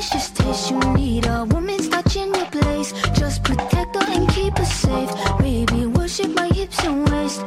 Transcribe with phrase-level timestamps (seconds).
[0.00, 0.70] Delicious taste.
[0.70, 2.94] You need a woman's touch in your place.
[3.12, 5.10] Just protect her and keep her safe.
[5.38, 7.44] Baby, worship my hips and waist.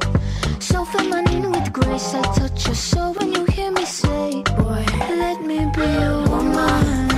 [0.59, 2.13] So feminine with grace.
[2.13, 4.85] I touch your soul when you hear me say, Boy,
[5.17, 7.12] let me be a woman.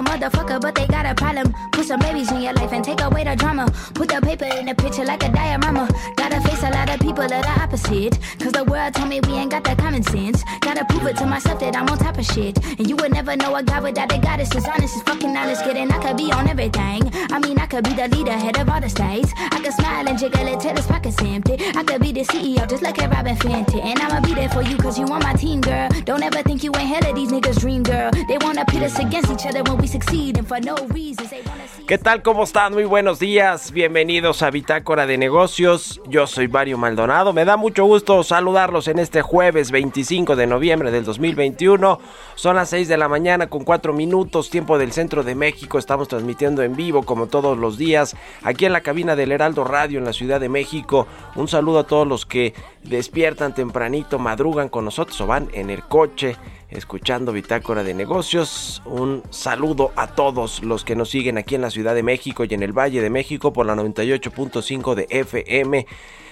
[0.00, 1.54] A motherfucker, but they got a problem.
[1.72, 3.66] Put some babies in your life and take away the drama.
[3.94, 5.88] Put the paper in the picture like a diorama.
[6.16, 8.18] Gotta face a lot of people that are opposite.
[8.38, 10.42] Cause the world told me we ain't got that common sense.
[10.80, 12.56] Gotta prove it to myself that I'm on top of shit.
[12.64, 14.54] And you would never know a guy without a goddess.
[14.56, 15.92] As honest as fucking honest, kidding.
[15.92, 17.02] I could be on everything.
[17.30, 19.30] I mean, I could be the leader, head of all the states.
[19.36, 21.58] I could smile and jiggle it till his pockets empty.
[21.76, 23.84] I could be the CEO, just like a Robin Fenty.
[23.84, 25.90] And I'ma be there for you, cause you on my team, girl.
[26.06, 28.10] Don't ever think you ain't hell of these niggas' dream, girl.
[28.12, 30.38] They wanna pit us against each other when we succeed.
[30.38, 32.22] And for no reasons, they wanna see ¿Qué tal?
[32.22, 32.72] ¿Cómo están?
[32.72, 33.72] Muy buenos días.
[33.72, 36.00] Bienvenidos a Bitácora de Negocios.
[36.08, 37.32] Yo soy Mario Maldonado.
[37.32, 41.98] Me da mucho gusto saludarlos en este jueves 25 de noviembre del 2021.
[42.36, 45.78] Son las 6 de la mañana con 4 minutos, tiempo del centro de México.
[45.78, 49.98] Estamos transmitiendo en vivo como todos los días aquí en la cabina del Heraldo Radio
[49.98, 51.08] en la Ciudad de México.
[51.34, 52.54] Un saludo a todos los que
[52.84, 56.36] despiertan tempranito, madrugan con nosotros o van en el coche
[56.70, 58.82] escuchando Bitácora de Negocios.
[58.84, 62.54] Un saludo a todos los que nos siguen aquí en la Ciudad de México y
[62.54, 65.86] en el Valle de México por la 98.5 de FM,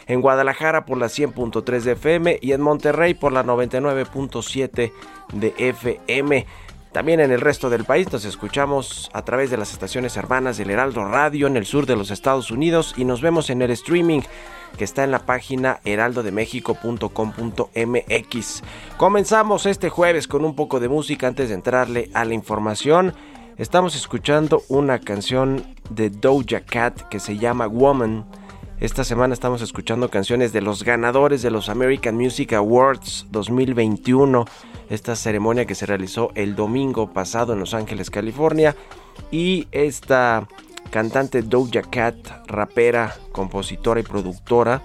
[0.06, 4.92] en Guadalajara por la 100.3 de FM y en Monterrey por la 99.7
[5.32, 6.46] de FM.
[6.92, 10.70] También en el resto del país nos escuchamos a través de las estaciones hermanas del
[10.70, 14.22] Heraldo Radio en el sur de los Estados Unidos y nos vemos en el streaming
[14.76, 18.62] que está en la página heraldodemexico.com.mx.
[18.96, 23.14] Comenzamos este jueves con un poco de música antes de entrarle a la información.
[23.56, 28.24] Estamos escuchando una canción de Doja Cat que se llama Woman.
[28.80, 34.44] Esta semana estamos escuchando canciones de los ganadores de los American Music Awards 2021,
[34.88, 38.76] esta ceremonia que se realizó el domingo pasado en Los Ángeles, California.
[39.32, 40.46] Y esta
[40.90, 42.16] cantante Doja Cat,
[42.46, 44.82] rapera, compositora y productora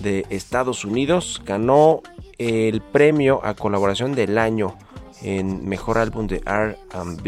[0.00, 2.02] de Estados Unidos, ganó
[2.38, 4.76] el premio a colaboración del año
[5.22, 7.26] en Mejor Álbum de RB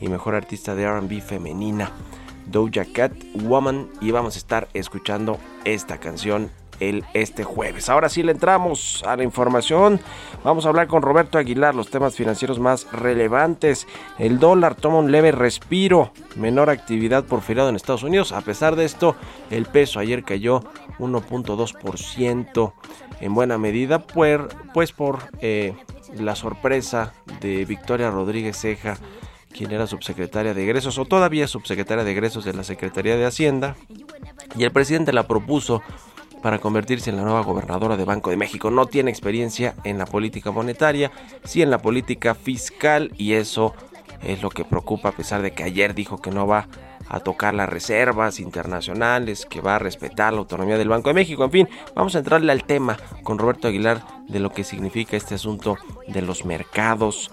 [0.00, 1.92] y Mejor Artista de RB Femenina.
[2.46, 7.88] Doja Cat Woman y vamos a estar escuchando esta canción el, este jueves.
[7.88, 10.00] Ahora sí le entramos a la información.
[10.44, 13.86] Vamos a hablar con Roberto Aguilar los temas financieros más relevantes.
[14.18, 18.32] El dólar toma un leve respiro, menor actividad por feriado en Estados Unidos.
[18.32, 19.16] A pesar de esto,
[19.50, 20.62] el peso ayer cayó
[20.98, 22.72] 1.2%
[23.20, 25.74] en buena medida, pues, por eh,
[26.14, 28.96] la sorpresa de Victoria Rodríguez Ceja
[29.52, 33.76] quien era subsecretaria de egresos o todavía subsecretaria de egresos de la Secretaría de Hacienda,
[34.56, 35.82] y el presidente la propuso
[36.42, 38.70] para convertirse en la nueva gobernadora de Banco de México.
[38.70, 41.10] No tiene experiencia en la política monetaria,
[41.44, 43.74] sí en la política fiscal y eso
[44.22, 46.68] es lo que preocupa a pesar de que ayer dijo que no va
[47.08, 51.44] a tocar las reservas internacionales, que va a respetar la autonomía del Banco de México.
[51.44, 55.36] En fin, vamos a entrarle al tema con Roberto Aguilar de lo que significa este
[55.36, 57.30] asunto de los mercados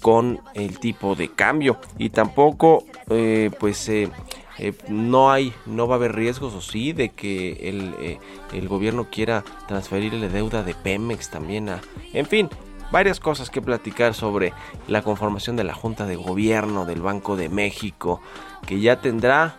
[0.00, 4.08] con el tipo de cambio y tampoco eh, pues eh,
[4.58, 8.18] eh, no hay no va a haber riesgos o sí de que el, eh,
[8.52, 11.80] el gobierno quiera transferirle deuda de Pemex también a
[12.12, 12.48] en fin
[12.90, 14.52] varias cosas que platicar sobre
[14.88, 18.20] la conformación de la Junta de Gobierno del Banco de México
[18.66, 19.56] que ya tendrá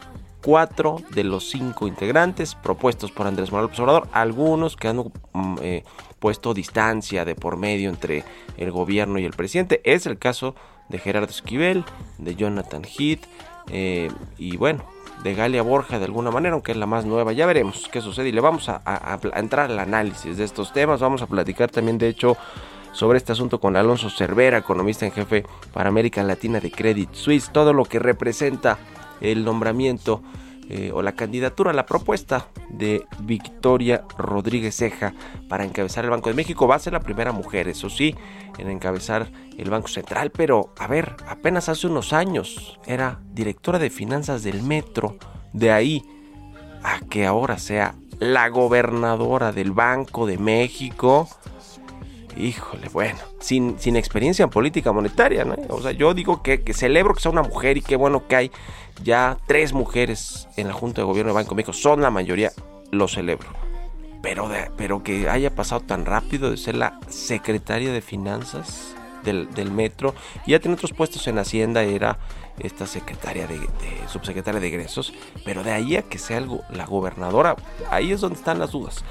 [0.47, 5.57] cuatro de los cinco integrantes propuestos por Andrés Manuel López Obrador, algunos que han mm,
[5.61, 5.83] eh,
[6.19, 8.23] puesto distancia de por medio entre
[8.55, 9.81] el gobierno y el presidente.
[9.83, 10.55] Es el caso
[10.87, 11.83] de Gerardo Esquivel,
[12.17, 13.25] de Jonathan Heath,
[13.69, 14.83] eh, y bueno,
[15.23, 17.33] de Galia Borja de alguna manera, aunque es la más nueva.
[17.33, 20.99] Ya veremos qué sucede y le vamos a, a entrar al análisis de estos temas.
[20.99, 22.37] Vamos a platicar también, de hecho,
[22.91, 27.51] sobre este asunto con Alonso Cervera, economista en jefe para América Latina de Credit Suisse,
[27.51, 28.77] todo lo que representa
[29.21, 30.21] el nombramiento
[30.69, 35.13] eh, o la candidatura, la propuesta de Victoria Rodríguez Ceja
[35.47, 36.67] para encabezar el Banco de México.
[36.67, 38.15] Va a ser la primera mujer, eso sí,
[38.57, 43.89] en encabezar el Banco Central, pero a ver, apenas hace unos años era directora de
[43.89, 45.17] finanzas del Metro,
[45.53, 46.03] de ahí
[46.83, 51.29] a que ahora sea la gobernadora del Banco de México
[52.39, 55.55] híjole, bueno, sin, sin experiencia en política monetaria, ¿no?
[55.69, 58.51] O sea, yo digo que, celebro que sea una mujer y qué bueno que hay
[59.03, 62.51] ya tres mujeres en la Junta de Gobierno de Banco México, son la mayoría,
[62.91, 63.49] lo celebro.
[64.21, 70.15] Pero, pero que haya pasado tan rápido de ser la secretaria de Finanzas del, metro,
[70.45, 72.17] y ya tiene otros puestos en Hacienda, era
[72.59, 73.59] esta secretaria de,
[74.07, 75.13] subsecretaria de egresos,
[75.43, 77.55] pero de ahí a que sea algo, la gobernadora,
[77.89, 79.03] ahí es donde están las dudas.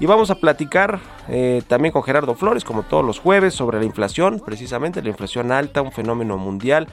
[0.00, 3.84] Y vamos a platicar eh, también con Gerardo Flores, como todos los jueves, sobre la
[3.84, 6.88] inflación, precisamente la inflación alta, un fenómeno mundial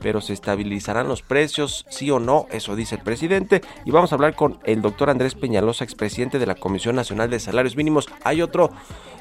[0.00, 3.62] pero se estabilizarán los precios, sí o no, eso dice el presidente.
[3.84, 7.40] Y vamos a hablar con el doctor Andrés Peñalosa, expresidente de la Comisión Nacional de
[7.40, 8.08] Salarios Mínimos.
[8.24, 8.70] Hay otro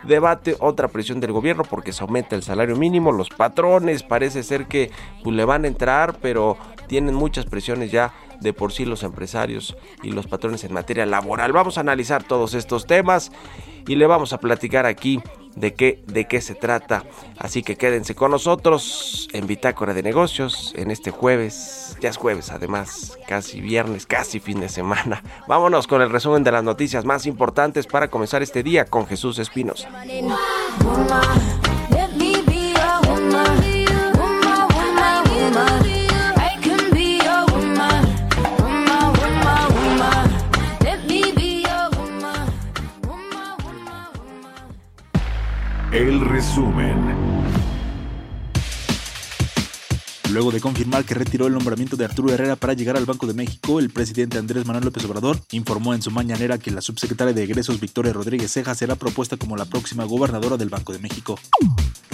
[0.04, 3.12] debate, otra presión del gobierno porque se aumenta el salario mínimo.
[3.12, 4.92] Los patrones parece ser que
[5.24, 6.58] pues, le van a entrar, pero
[6.88, 11.52] tienen muchas presiones ya de por sí los empresarios y los patrones en materia laboral.
[11.54, 13.32] Vamos a analizar todos estos temas
[13.88, 15.22] y le vamos a platicar aquí
[15.56, 17.04] de qué, de qué se trata.
[17.38, 21.98] Así que quédense con nosotros en Bitácora de Negocios en este jueves.
[22.02, 25.24] Ya es jueves, además, casi viernes, casi fin de semana.
[25.48, 29.40] Vámonos con el resumen de las noticias más importantes para comenzar este día con Jesús
[29.40, 29.90] Espinosa.
[45.96, 46.95] El resumen.
[50.36, 53.34] Luego de confirmar que retiró el nombramiento de Arturo Herrera para llegar al Banco de
[53.34, 57.42] México, el presidente Andrés Manuel López Obrador informó en su mañanera que la subsecretaria de
[57.42, 61.40] egresos Victoria Rodríguez Ceja será propuesta como la próxima gobernadora del Banco de México.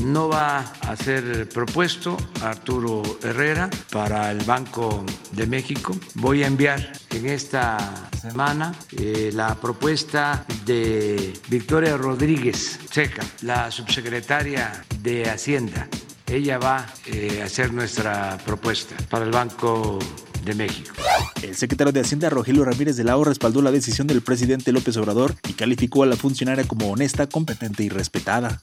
[0.03, 5.97] No va a ser propuesto Arturo Herrera para el Banco de México.
[6.13, 14.85] Voy a enviar en esta semana eh, la propuesta de Victoria Rodríguez Ceja, la subsecretaria
[15.01, 15.87] de Hacienda
[16.31, 19.99] ella va eh, a hacer nuestra propuesta para el Banco
[20.45, 20.93] de México.
[21.41, 24.95] El secretario de Hacienda Rogelio Ramírez de la O respaldó la decisión del presidente López
[24.97, 28.59] Obrador y calificó a la funcionaria como honesta, competente y respetada.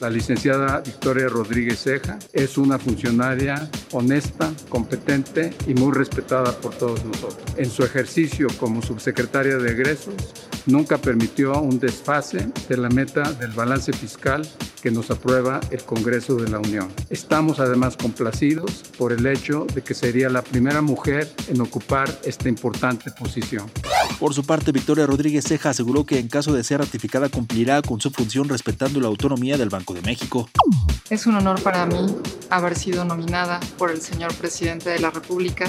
[0.00, 7.04] La licenciada Victoria Rodríguez Ceja es una funcionaria honesta, competente y muy respetada por todos
[7.04, 7.40] nosotros.
[7.56, 10.14] En su ejercicio como subsecretaria de egresos,
[10.66, 14.46] nunca permitió un desfase de la meta del balance fiscal
[14.82, 16.92] que nos aprueba el Congreso de la Unión.
[17.10, 22.48] Estamos además complacidos por el hecho de que sería la primera mujer en ocupar esta
[22.48, 23.70] importante posición.
[24.20, 28.00] Por su parte, Victoria Rodríguez Ceja aseguró que en caso de ser ratificada cumplirá con
[28.00, 30.48] su función respetando la autonomía del Banco de México.
[31.10, 32.16] Es un honor para mí
[32.50, 35.66] haber sido nominada por el señor presidente de la República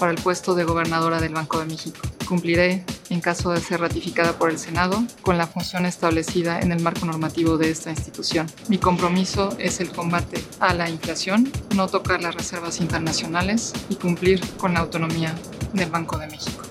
[0.00, 2.00] para el puesto de gobernadora del Banco de México.
[2.26, 6.80] Cumpliré, en caso de ser ratificada por el Senado, con la función establecida en el
[6.80, 8.46] marco normativo de esta institución.
[8.68, 14.40] Mi compromiso es el combate a la inflación, no tocar las reservas internacionales y cumplir
[14.56, 15.34] con la autonomía
[15.74, 16.62] del Banco de México.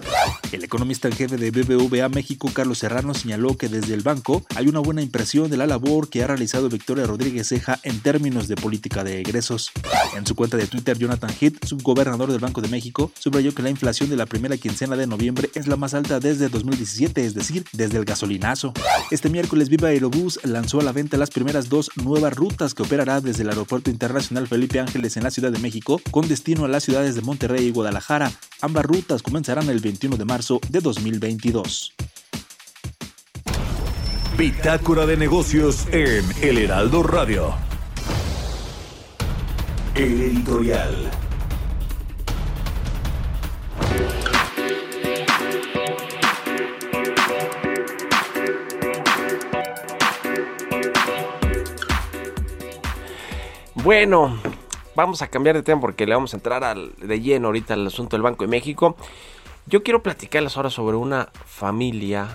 [0.52, 4.68] El economista en jefe de BBVA México, Carlos Serrano, señaló que desde el banco hay
[4.68, 8.56] una buena impresión de la labor que ha realizado Victoria Rodríguez Ceja en términos de
[8.56, 9.72] política de egresos.
[10.18, 13.70] En su cuenta de Twitter, Jonathan Heath, subgobernador del Banco de México, subrayó que la
[13.70, 17.66] inflación de la primera quincena de noviembre es la más alta desde 2017, es decir,
[17.74, 18.74] desde el gasolinazo.
[19.12, 23.22] Este miércoles Viva Aerobús lanzó a la venta las primeras dos nuevas rutas que operará
[23.22, 26.84] desde el Aeropuerto Internacional Felipe Ángeles en la Ciudad de México con destino a las
[26.84, 28.32] ciudades de Monterrey y Guadalajara.
[28.62, 31.94] Ambas rutas comenzarán el 21 de marzo de 2022.
[34.38, 37.56] Bitácora de negocios en El Heraldo Radio.
[39.96, 41.29] El editorial.
[53.82, 54.38] Bueno,
[54.94, 57.88] vamos a cambiar de tema porque le vamos a entrar al, de lleno ahorita al
[57.88, 58.98] asunto del Banco de México.
[59.68, 62.28] Yo quiero platicarles ahora sobre una familia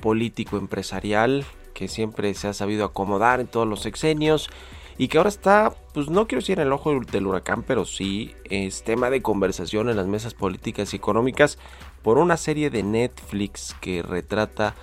[0.00, 1.44] político-empresarial
[1.74, 4.48] que siempre se ha sabido acomodar en todos los sexenios
[4.96, 8.36] y que ahora está, pues no quiero decir en el ojo del huracán, pero sí
[8.44, 11.58] es tema de conversación en las mesas políticas y económicas
[12.02, 14.76] por una serie de Netflix que retrata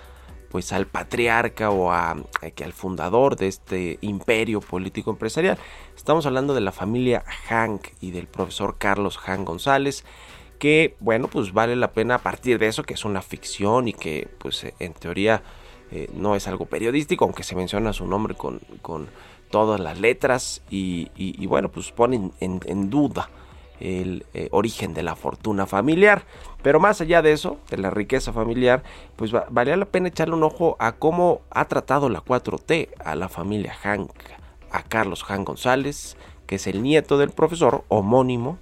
[0.49, 2.17] pues al patriarca o a,
[2.55, 5.57] que al fundador de este imperio político empresarial.
[5.95, 10.03] Estamos hablando de la familia Hank y del profesor Carlos Hank González
[10.57, 13.93] que bueno pues vale la pena a partir de eso que es una ficción y
[13.93, 15.41] que pues en teoría
[15.89, 19.07] eh, no es algo periodístico aunque se menciona su nombre con, con
[19.49, 23.29] todas las letras y, bueno, pues ponen en, duda
[23.79, 26.23] el eh, origen de la fortuna familiar.
[26.61, 28.83] Pero más allá de eso, de la riqueza familiar,
[29.15, 33.29] pues valía la pena echarle un ojo a cómo ha tratado la 4T a la
[33.29, 34.11] familia Hank,
[34.71, 38.57] a Carlos Hank González, que es el nieto del profesor homónimo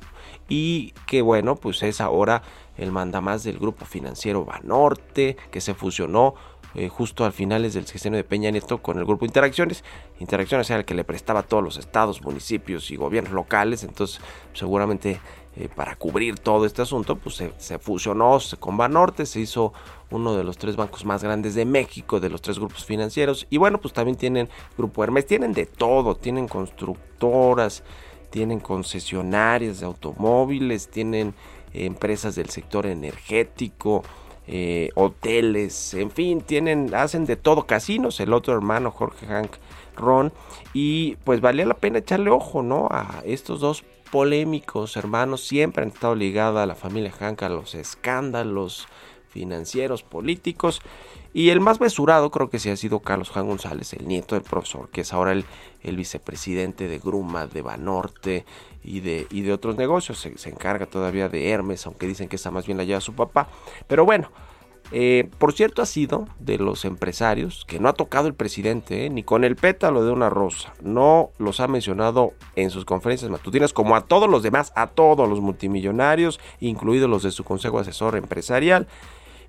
[0.50, 2.44] y que bueno, pues es ahora
[2.78, 6.36] el mandamás del grupo financiero Banorte, que se fusionó
[6.78, 9.84] eh, justo al finales del sexenio de Peña Nieto con el grupo Interacciones.
[10.20, 14.22] Interacciones era el que le prestaba a todos los estados, municipios y gobiernos locales, entonces
[14.54, 15.20] seguramente
[15.56, 19.74] eh, para cubrir todo este asunto, pues se, fusionó con Banorte, se hizo
[20.12, 23.58] uno de los tres bancos más grandes de México, de los tres grupos financieros, y
[23.58, 27.84] bueno, pues también tienen Grupo Hermes, tienen de todo, tienen constructoras,
[28.30, 31.34] tienen concesionarias de automóviles, tienen
[31.74, 34.04] empresas del sector energético,
[34.48, 39.58] eh, hoteles, en fin, tienen, hacen de todo, casinos, el otro hermano Jorge Hank
[39.96, 40.32] Ron,
[40.74, 42.88] y pues valía la pena echarle ojo, ¿no?
[42.90, 47.76] A estos dos polémicos hermanos, siempre han estado ligados a la familia Hank, a los
[47.76, 48.88] escándalos
[49.30, 50.82] financieros, políticos,
[51.34, 54.44] y el más mesurado creo que sí ha sido Carlos Juan González, el nieto del
[54.44, 55.46] profesor, que es ahora el,
[55.96, 58.46] vicepresidente de Gruma, de Banorte
[58.88, 60.20] y de, otros negocios.
[60.20, 63.50] Se, encarga todavía de Hermes, aunque dicen que está más bien allá su papá.
[63.88, 64.32] Pero bueno,
[64.92, 69.10] eh, por cierto ha sido de los empresarios que no ha tocado el presidente, eh,
[69.10, 70.74] ni con el pétalo de una rosa.
[70.82, 75.28] No los ha mencionado en sus conferencias matutinas como a todos los demás, a todos
[75.28, 78.88] los multimillonarios, incluidos los de su consejo asesor empresarial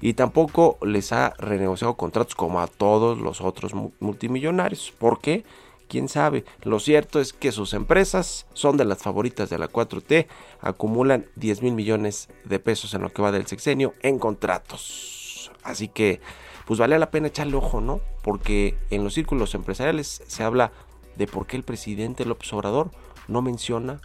[0.01, 4.93] y tampoco les ha renegociado contratos como a todos los otros multimillonarios.
[4.97, 5.45] ¿Por qué?
[5.89, 6.45] Quién sabe.
[6.63, 10.27] Lo cierto es que sus empresas son de las favoritas de la 4T,
[10.61, 15.51] acumulan 10 mil millones de pesos en lo que va del sexenio en contratos.
[15.63, 16.21] Así que,
[16.67, 18.01] pues vale la pena echarle ojo, ¿no?
[18.23, 20.73] Porque en los círculos empresariales se habla
[21.17, 22.91] de por qué el presidente López Obrador
[23.27, 24.01] no menciona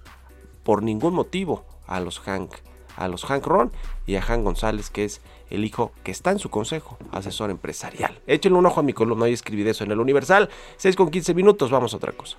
[0.64, 2.54] por ningún motivo a los Hank
[2.98, 3.72] a los Hank Ron
[4.06, 8.20] y a Hank González, que es el hijo que está en su consejo, asesor empresarial.
[8.28, 10.50] Échenle un ojo a mi columna y escribí eso en el Universal.
[10.78, 12.38] 6 con 15 minutos, vamos a otra cosa.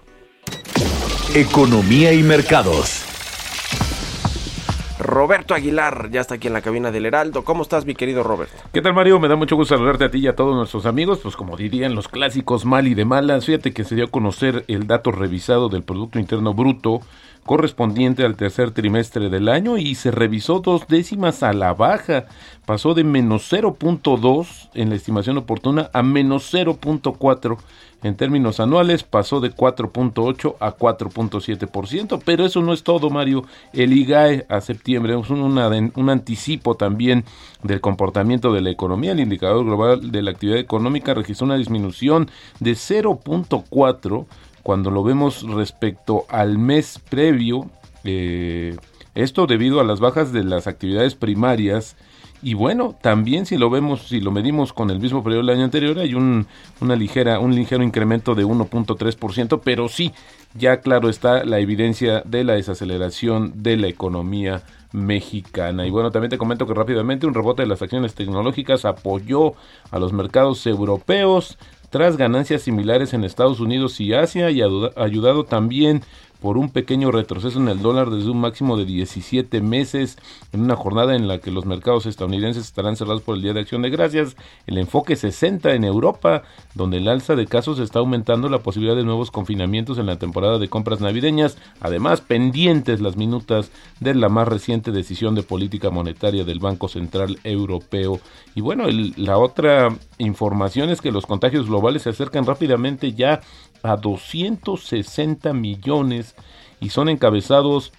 [1.34, 3.13] Economía y mercados.
[4.98, 7.44] Roberto Aguilar ya está aquí en la cabina del Heraldo.
[7.44, 8.54] ¿Cómo estás, mi querido Roberto?
[8.72, 9.18] ¿Qué tal, Mario?
[9.18, 11.18] Me da mucho gusto saludarte a ti y a todos nuestros amigos.
[11.22, 14.64] Pues como dirían los clásicos mal y de malas, fíjate que se dio a conocer
[14.68, 17.00] el dato revisado del Producto Interno Bruto
[17.44, 22.26] correspondiente al tercer trimestre del año y se revisó dos décimas a la baja.
[22.64, 27.58] Pasó de menos 0.2 en la estimación oportuna a menos 0.4
[28.04, 29.02] en términos anuales.
[29.02, 32.22] Pasó de 4.8 a 4.7%.
[32.24, 33.44] Pero eso no es todo, Mario.
[33.72, 37.24] El IGAE a septiembre es un, anticipo también
[37.64, 39.12] del comportamiento de la economía.
[39.12, 42.30] El indicador global de la actividad económica registró una disminución
[42.60, 44.26] de 0.4
[44.62, 47.70] cuando lo vemos respecto al mes previo,
[48.04, 48.76] eh,
[49.14, 51.96] esto debido a las bajas de las actividades primarias
[52.44, 55.64] y bueno, también si lo vemos, si lo medimos con el mismo periodo del año
[55.64, 56.46] anterior, hay un,
[56.80, 60.12] una ligera, un ligero incremento de 1.3%, pero sí,
[60.52, 65.86] ya claro está la evidencia de la desaceleración de la economía mexicana.
[65.86, 69.54] Y bueno, también te comento que rápidamente un rebote de las acciones tecnológicas apoyó
[69.90, 71.56] a los mercados europeos
[71.88, 76.02] tras ganancias similares en Estados Unidos y Asia y ayudado también
[76.44, 80.18] por un pequeño retroceso en el dólar desde un máximo de 17 meses
[80.52, 83.60] en una jornada en la que los mercados estadounidenses estarán cerrados por el Día de
[83.60, 84.36] Acción de Gracias.
[84.66, 86.42] El enfoque se centra en Europa,
[86.74, 90.58] donde el alza de casos está aumentando la posibilidad de nuevos confinamientos en la temporada
[90.58, 93.70] de compras navideñas, además pendientes las minutas
[94.00, 98.20] de la más reciente decisión de política monetaria del Banco Central Europeo.
[98.54, 98.84] Y bueno,
[99.16, 103.40] la otra información es que los contagios globales se acercan rápidamente ya
[103.84, 106.34] a 260 millones
[106.80, 107.92] y son encabezados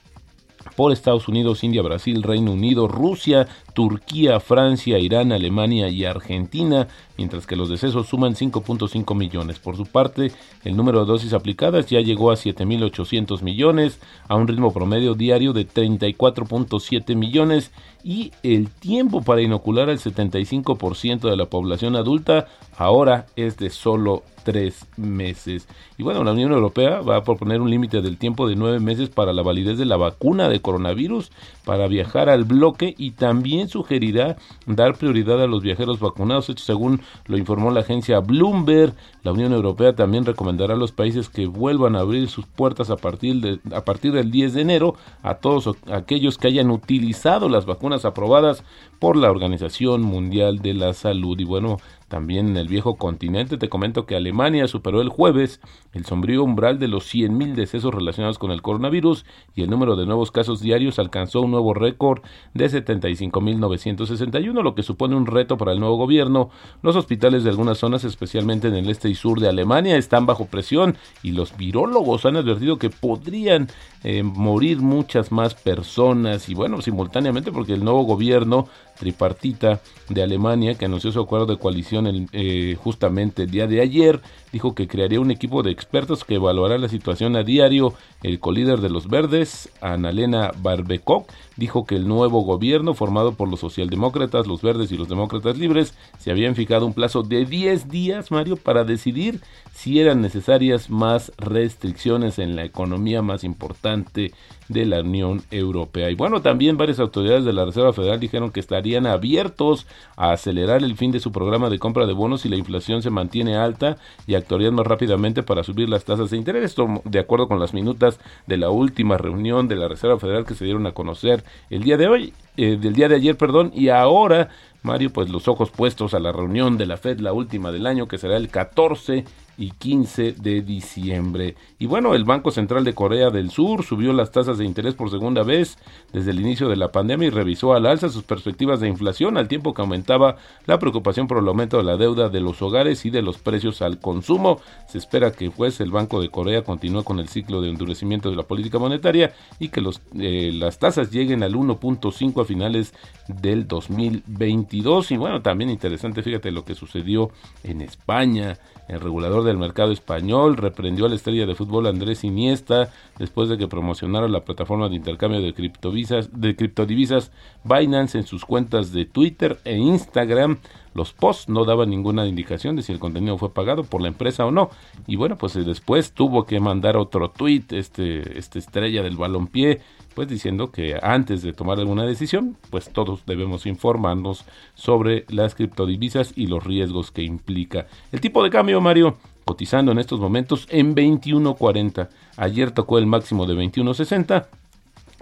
[0.75, 7.46] por Estados Unidos, India, Brasil, Reino Unido, Rusia, Turquía, Francia, Irán, Alemania y Argentina, mientras
[7.46, 9.60] que los decesos suman 5.5 millones.
[9.60, 10.32] Por su parte,
[10.63, 15.51] el número de dosis aplicadas ya llegó a 7.800 millones, a un ritmo promedio diario
[15.51, 23.25] de 34.7 millones y el tiempo para inocular al 75% de la población adulta ahora
[23.36, 25.67] es de solo tres meses.
[25.98, 29.10] Y bueno, la Unión Europea va a proponer un límite del tiempo de nueve meses
[29.10, 31.32] para la validez de la vacuna de coronavirus
[31.65, 36.50] para viajar al bloque y también sugerirá dar prioridad a los viajeros vacunados.
[36.50, 38.93] Esto según lo informó la agencia Bloomberg.
[39.24, 42.98] La Unión Europea también recomendará a los países que vuelvan a abrir sus puertas a
[42.98, 47.65] partir, de, a partir del 10 de enero a todos aquellos que hayan utilizado las
[47.65, 48.63] vacunas aprobadas
[49.00, 51.39] por la Organización Mundial de la Salud.
[51.39, 55.59] Y bueno, también en el viejo continente te comento que Alemania superó el jueves
[55.93, 60.05] el sombrío umbral de los 100.000 decesos relacionados con el coronavirus y el número de
[60.05, 62.21] nuevos casos diarios alcanzó un nuevo récord
[62.53, 66.50] de 75.961, lo que supone un reto para el nuevo gobierno.
[66.81, 70.45] Los hospitales de algunas zonas, especialmente en el este y sur de Alemania, están bajo
[70.45, 73.67] presión y los virólogos han advertido que podrían
[74.03, 78.67] eh, morir muchas más personas y bueno, simultáneamente porque el nuevo gobierno
[78.98, 84.22] tripartita de Alemania que anunció su acuerdo de coalición eh, justamente el día de ayer
[84.52, 87.94] dijo que crearía un equipo de expertos que evaluará la situación a diario.
[88.25, 93.60] El colíder de los verdes, Annalena Barbecock, dijo que el nuevo gobierno, formado por los
[93.60, 98.32] socialdemócratas, los verdes y los demócratas libres, se habían fijado un plazo de 10 días,
[98.32, 99.41] Mario, para decidir
[99.75, 104.34] si eran necesarias más restricciones en la economía más importante
[104.70, 106.10] de la Unión Europea.
[106.10, 110.84] Y bueno, también varias autoridades de la Reserva Federal dijeron que estarían abiertos a acelerar
[110.84, 113.98] el fin de su programa de compra de bonos si la inflación se mantiene alta
[114.25, 116.75] y actuarían más rápidamente para subir las tasas de interés.
[117.03, 118.14] De acuerdo con las minutas
[118.48, 121.98] de la última reunión de la Reserva Federal que se dieron a conocer el día
[121.98, 124.50] de hoy, eh, del día de ayer, perdón, y ahora
[124.86, 128.07] Mario, pues los ojos puestos a la reunión de la Fed, la última del año,
[128.07, 129.25] que será el 14
[129.57, 131.55] y 15 de diciembre.
[131.79, 135.09] Y bueno, el Banco Central de Corea del Sur subió las tasas de interés por
[135.09, 135.77] segunda vez
[136.13, 139.47] desde el inicio de la pandemia y revisó al alza sus perspectivas de inflación al
[139.47, 143.09] tiempo que aumentaba la preocupación por el aumento de la deuda de los hogares y
[143.09, 144.59] de los precios al consumo.
[144.88, 148.35] Se espera que pues el Banco de Corea continúe con el ciclo de endurecimiento de
[148.35, 149.81] la política monetaria y que
[150.19, 152.93] eh, las tasas lleguen al 1.5 a finales
[153.27, 155.12] del 2022.
[155.12, 157.31] Y bueno, también interesante, fíjate lo que sucedió
[157.63, 158.57] en España.
[158.88, 163.58] El regulador del mercado español reprendió a la estrella de fútbol Andrés Iniesta después de
[163.58, 167.31] que promocionara la plataforma de intercambio de de criptodivisas
[167.64, 170.58] Binance en sus cuentas de Twitter e Instagram.
[170.94, 174.46] Los posts no daban ninguna indicación de si el contenido fue pagado por la empresa
[174.46, 174.70] o no.
[175.08, 179.81] Y bueno, pues después tuvo que mandar otro tweet este, este estrella del balompié
[180.16, 186.34] pues diciendo que antes de tomar alguna decisión, pues todos debemos informarnos sobre las criptodivisas
[186.36, 187.88] y los riesgos que implica.
[188.12, 192.10] El tipo de cambio, Mario, cotizando en estos momentos en 21.40.
[192.36, 194.48] Ayer tocó el máximo de 21.60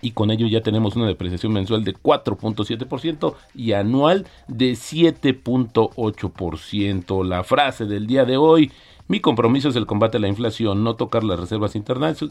[0.03, 7.25] y con ello ya tenemos una depreciación mensual de 4.7% y anual de 7.8%.
[7.25, 8.71] La frase del día de hoy,
[9.07, 11.75] mi compromiso es el combate a la inflación, no tocar las reservas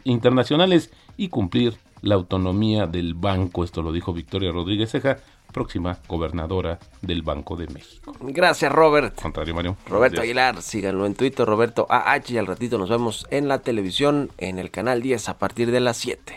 [0.04, 3.64] internacionales y cumplir la autonomía del banco.
[3.64, 5.20] Esto lo dijo Victoria Rodríguez Ceja,
[5.52, 8.12] próxima gobernadora del Banco de México.
[8.20, 9.20] Gracias, Robert.
[9.20, 9.76] Contrario, Mario.
[9.86, 14.30] Roberto Aguilar, síganlo en Twitter, Roberto AH, y al ratito nos vemos en la televisión
[14.38, 16.34] en el canal 10 a partir de las 7.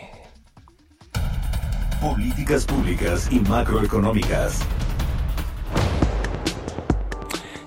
[2.02, 4.62] Políticas públicas y macroeconómicas.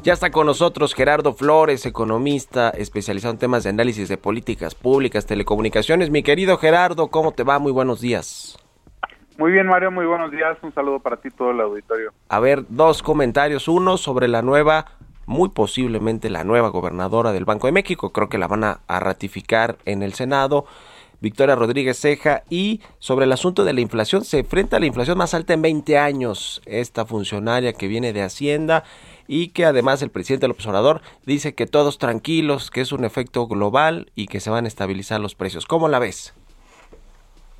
[0.04, 5.26] Ya está con nosotros Gerardo Flores, economista especializado en temas de análisis de políticas públicas,
[5.26, 6.10] telecomunicaciones.
[6.10, 7.58] Mi querido Gerardo, ¿cómo te va?
[7.58, 8.56] Muy buenos días.
[9.38, 10.58] Muy bien, Mario, muy buenos días.
[10.62, 12.12] Un saludo para ti, todo el auditorio.
[12.28, 13.68] A ver, dos comentarios.
[13.68, 14.86] Uno sobre la nueva,
[15.26, 18.12] muy posiblemente la nueva gobernadora del Banco de México.
[18.12, 20.66] Creo que la van a, ratificar en el Senado.
[21.20, 25.16] Victoria Rodríguez Ceja y sobre el asunto de la inflación, se enfrenta a la inflación
[25.16, 26.60] más alta en 20 años.
[26.66, 28.82] Esta funcionaria que viene de Hacienda
[29.28, 33.46] y que además el presidente del observador dice que todos tranquilos, que es un efecto
[33.46, 35.64] global y que se van a estabilizar los precios.
[35.64, 36.34] ¿Cómo la ves?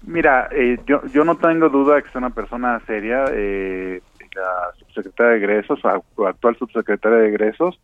[0.09, 4.01] Mira, eh, yo, yo no tengo duda de que es una persona seria, eh,
[4.35, 7.79] la subsecretaria de egresos, actual subsecretaria de egresos,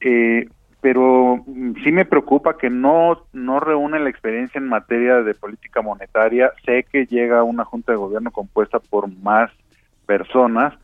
[0.00, 0.48] eh,
[0.80, 1.44] pero
[1.84, 6.52] sí me preocupa que no, no reúne la experiencia en materia de política monetaria.
[6.64, 9.48] Sé que llega una junta de gobierno compuesta por más
[10.04, 10.74] personas,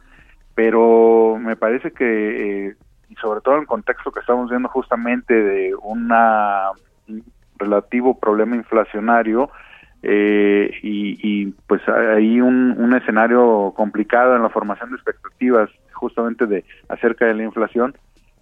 [0.55, 2.77] pero me parece que, eh,
[3.09, 6.71] y sobre todo en el contexto que estamos viendo justamente de una,
[7.09, 7.25] un
[7.59, 9.51] relativo problema inflacionario,
[10.03, 16.65] eh, y, pues hay un, un escenario complicado en la formación de expectativas justamente de
[16.89, 17.95] acerca de la inflación,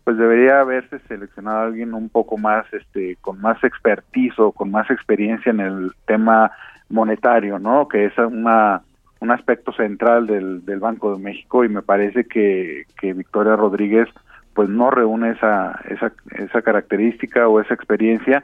[0.05, 4.71] pues debería haberse seleccionado a alguien un poco más, este, con más expertise o con
[4.71, 6.53] más experiencia en el tema
[6.89, 7.89] monetario, ¿no?
[7.89, 8.83] Que es una
[9.21, 14.09] un aspecto central del, del Banco de México y me parece que, que Victoria Rodríguez
[14.55, 18.43] pues no reúne esa, esa, esa característica o esa experiencia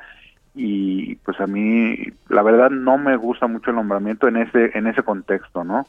[0.55, 1.97] y pues a mí
[2.29, 5.87] la verdad no me gusta mucho el nombramiento en ese en ese contexto no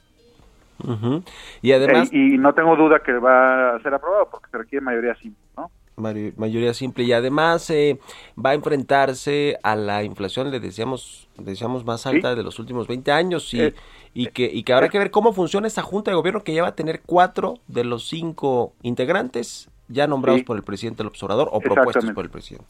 [1.62, 4.84] y además eh, y no tengo duda que va a ser aprobado porque se requiere
[4.84, 7.04] mayoría simple no mayoría simple.
[7.04, 8.00] Y además eh,
[8.44, 13.12] va a enfrentarse a la inflación le decíamos decíamos más alta de los últimos 20
[13.12, 13.74] años y, eh,
[14.14, 16.64] y que y que habrá que ver cómo funciona esta junta de gobierno que ya
[16.64, 21.50] va a tener cuatro de los cinco integrantes ya nombrados por el presidente del observador
[21.52, 22.68] o propuestos por el presidente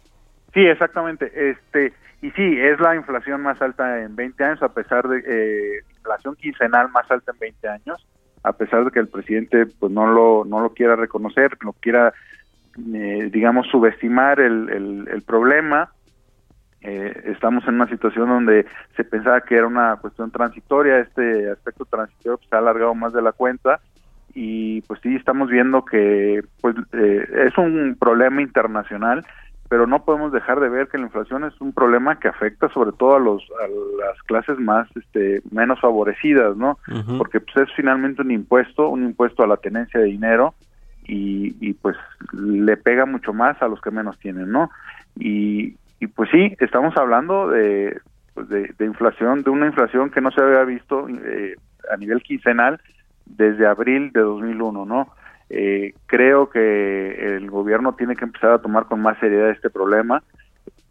[0.53, 1.31] Sí, exactamente.
[1.49, 5.81] Este y sí, es la inflación más alta en 20 años, a pesar de eh,
[5.97, 8.07] inflación quincenal más alta en 20 años,
[8.43, 12.13] a pesar de que el presidente pues no lo no lo quiera reconocer, no quiera
[12.93, 15.91] eh, digamos subestimar el, el, el problema.
[16.81, 21.85] Eh, estamos en una situación donde se pensaba que era una cuestión transitoria, este aspecto
[21.85, 23.79] transitorio se ha alargado más de la cuenta
[24.33, 29.25] y pues sí estamos viendo que pues eh, es un problema internacional
[29.73, 32.91] pero no podemos dejar de ver que la inflación es un problema que afecta sobre
[32.91, 33.67] todo a los a
[34.05, 36.77] las clases más este menos favorecidas no
[37.17, 40.53] porque pues es finalmente un impuesto un impuesto a la tenencia de dinero
[41.07, 41.97] y, y pues
[42.33, 44.69] le pega mucho más a los que menos tienen no
[45.17, 47.99] y, y pues sí estamos hablando de,
[48.35, 51.55] pues de, de inflación de una inflación que no se había visto eh,
[51.91, 52.79] a nivel quincenal
[53.25, 55.07] desde abril de 2001 no
[55.55, 60.23] eh, creo que el gobierno tiene que empezar a tomar con más seriedad este problema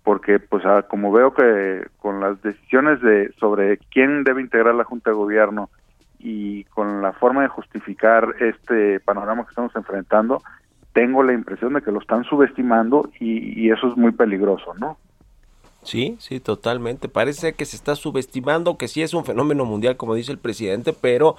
[0.04, 5.10] porque pues como veo que con las decisiones de sobre quién debe integrar la junta
[5.10, 5.70] de gobierno
[6.18, 10.42] y con la forma de justificar este panorama que estamos enfrentando
[10.92, 14.98] tengo la impresión de que lo están subestimando y, y eso es muy peligroso no
[15.84, 17.08] Sí, sí, totalmente.
[17.08, 20.92] Parece que se está subestimando, que sí es un fenómeno mundial, como dice el presidente,
[20.92, 21.34] pero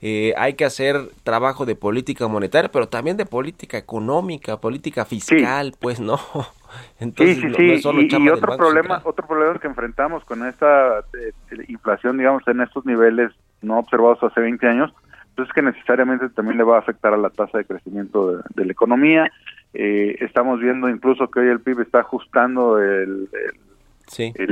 [0.00, 5.74] eh, hay que hacer trabajo de política monetaria, pero también de política económica, política fiscal,
[5.80, 6.18] pues no.
[7.00, 8.08] Entonces, sí, sí, sí.
[8.20, 11.32] y, otro problema, otro problema que enfrentamos con esta eh,
[11.68, 13.30] inflación, digamos, en estos niveles
[13.62, 14.92] no observados hace 20 años,
[15.36, 18.64] pues es que necesariamente también le va a afectar a la tasa de crecimiento de,
[18.64, 19.30] la economía.
[19.72, 23.73] Eh, estamos viendo incluso que hoy el PIB está ajustando el el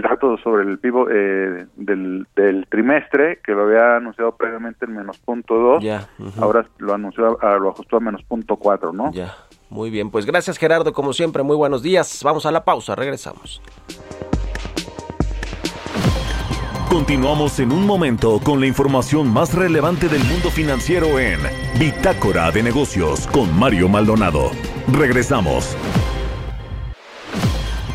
[0.02, 5.18] dato sobre el PIB eh, del, del, trimestre, que lo había anunciado previamente en menos
[5.18, 5.84] punto dos,
[6.38, 9.12] ahora lo anunció, lo ajustó a menos punto cuatro, ¿no?
[9.12, 9.34] Ya,
[9.70, 13.60] muy bien, pues gracias Gerardo, como siempre, muy buenos días, vamos a la pausa, regresamos.
[16.92, 21.38] Continuamos en un momento con la información más relevante del mundo financiero en
[21.80, 24.50] Bitácora de Negocios con Mario Maldonado.
[24.92, 25.74] Regresamos.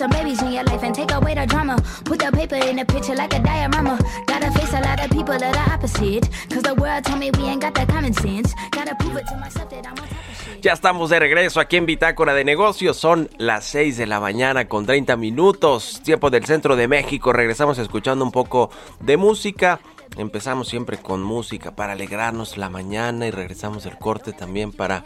[0.00, 1.76] Some babies in your life and take away the drama.
[2.06, 3.98] Put the paper in the picture like a diorama.
[4.26, 6.26] Gotta face a lot of people that are opposite.
[6.48, 8.54] Cause the world told me we ain't got that common sense.
[8.70, 10.62] Gotta prove it to myself that I'm on top.
[10.62, 12.96] Ya estamos de regreso aquí en Bitácora de Negocios.
[12.96, 16.00] Son las 6 de la mañana con 30 minutos.
[16.02, 17.34] Tiempo del centro de México.
[17.34, 19.80] Regresamos escuchando un poco de música.
[20.16, 25.04] Empezamos siempre con música para alegrarnos la mañana y regresamos el corte también para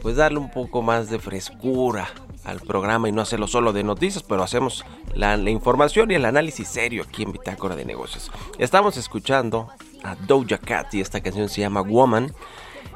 [0.00, 2.08] pues darle un poco más de frescura
[2.44, 6.68] al programa y no hacerlo solo de noticias, pero hacemos la, información y el análisis
[6.68, 8.30] serio aquí en Bitácora de Negocios.
[8.58, 9.68] Estamos escuchando
[10.02, 12.32] a Doja Cat y esta canción se llama Woman.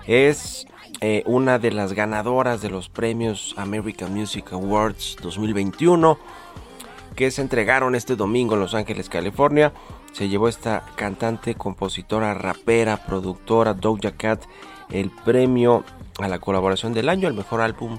[0.07, 0.67] Es
[1.01, 6.19] eh, una de las ganadoras de los premios American Music Awards 2021
[7.15, 9.73] que se entregaron este domingo en Los Ángeles, California.
[10.13, 14.43] Se llevó esta cantante, compositora, rapera, productora Doja Cat
[14.91, 15.85] el premio
[16.19, 17.99] a la colaboración del año, el mejor álbum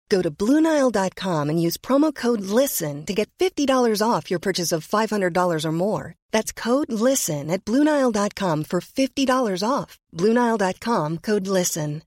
[0.11, 3.65] Go to BlueNile.com and use promo code LISTEN to get $50
[4.05, 6.15] off your purchase of $500 or more.
[6.31, 9.97] That's code LISTEN at BlueNile.com for $50 off.
[10.13, 12.01] BlueNile.com code LISTEN.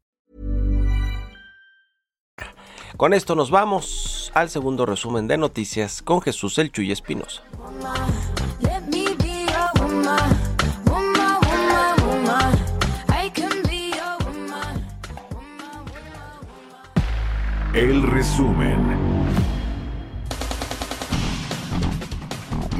[2.96, 7.42] Con esto nos vamos al segundo resumen de noticias con Jesús El Chuy Espinosa.
[17.74, 19.13] El resumen.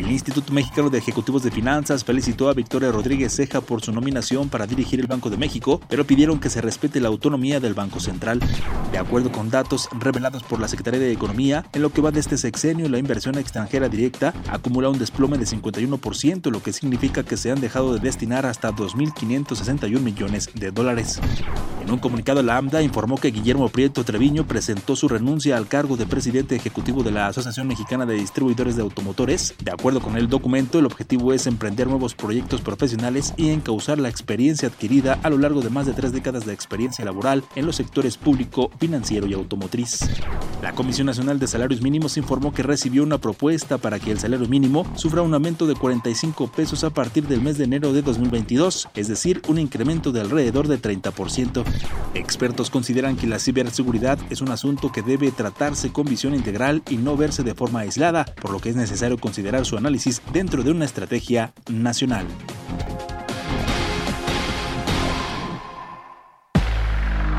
[0.04, 4.50] El Instituto Mexicano de Ejecutivos de Finanzas felicitó a Victoria Rodríguez Ceja por su nominación
[4.50, 8.00] para dirigir el Banco de México, pero pidieron que se respete la autonomía del Banco
[8.00, 8.38] Central.
[8.92, 12.20] De acuerdo con datos revelados por la Secretaría de Economía, en lo que va de
[12.20, 17.38] este sexenio, la inversión extranjera directa acumula un desplome de 51%, lo que significa que
[17.38, 21.18] se han dejado de destinar hasta 2.561 millones de dólares.
[21.82, 25.96] En un comunicado, la AMDA informó que Guillermo Prieto Treviño presentó su renuncia al cargo
[25.96, 29.54] de presidente ejecutivo de la Asociación Mexicana de Distribuidores de Automotores.
[29.62, 34.08] De acuerdo con el documento, el objetivo es emprender nuevos proyectos profesionales y encauzar la
[34.08, 37.76] experiencia adquirida a lo largo de más de tres décadas de experiencia laboral en los
[37.76, 40.00] sectores público, financiero y automotriz.
[40.62, 44.48] La Comisión Nacional de Salarios Mínimos informó que recibió una propuesta para que el salario
[44.48, 48.88] mínimo sufra un aumento de 45 pesos a partir del mes de enero de 2022,
[48.94, 51.64] es decir, un incremento de alrededor de 30%.
[52.14, 56.96] Expertos consideran que la ciberseguridad es un asunto que debe tratarse con visión integral y
[56.96, 59.83] no verse de forma aislada, por lo que es necesario considerar su análisis
[60.32, 62.26] dentro de una estrategia nacional.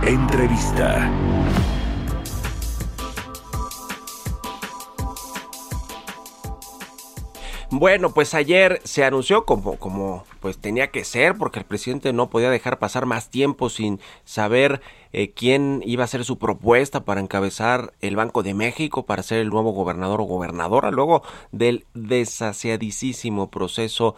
[0.04, 1.10] Entrevista.
[7.78, 12.30] Bueno, pues ayer se anunció como, como pues tenía que ser, porque el presidente no
[12.30, 14.80] podía dejar pasar más tiempo sin saber
[15.12, 19.40] eh, quién iba a ser su propuesta para encabezar el Banco de México, para ser
[19.40, 24.16] el nuevo gobernador o gobernadora, luego del desaciadísimo proceso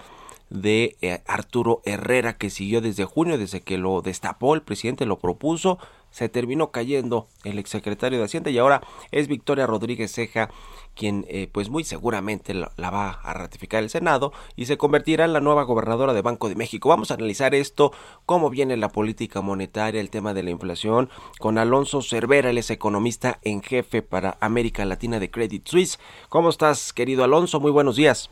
[0.49, 5.19] de eh, Arturo Herrera que siguió desde junio, desde que lo destapó, el presidente lo
[5.19, 5.77] propuso,
[6.09, 8.81] se terminó cayendo el exsecretario de Hacienda y ahora
[9.11, 10.49] es Victoria Rodríguez Ceja
[10.95, 15.33] quien eh, pues muy seguramente la, va a ratificar el Senado y se convertirá en
[15.33, 16.89] la nueva gobernadora de Banco de México.
[16.89, 17.93] Vamos a analizar esto,
[18.25, 22.71] cómo viene la política monetaria, el tema de la inflación, con Alonso Cervera, él es
[22.71, 25.99] economista en jefe para América Latina de Credit Suisse.
[26.29, 27.59] ¿Cómo estás, querido Alonso?
[27.59, 28.31] Muy buenos días.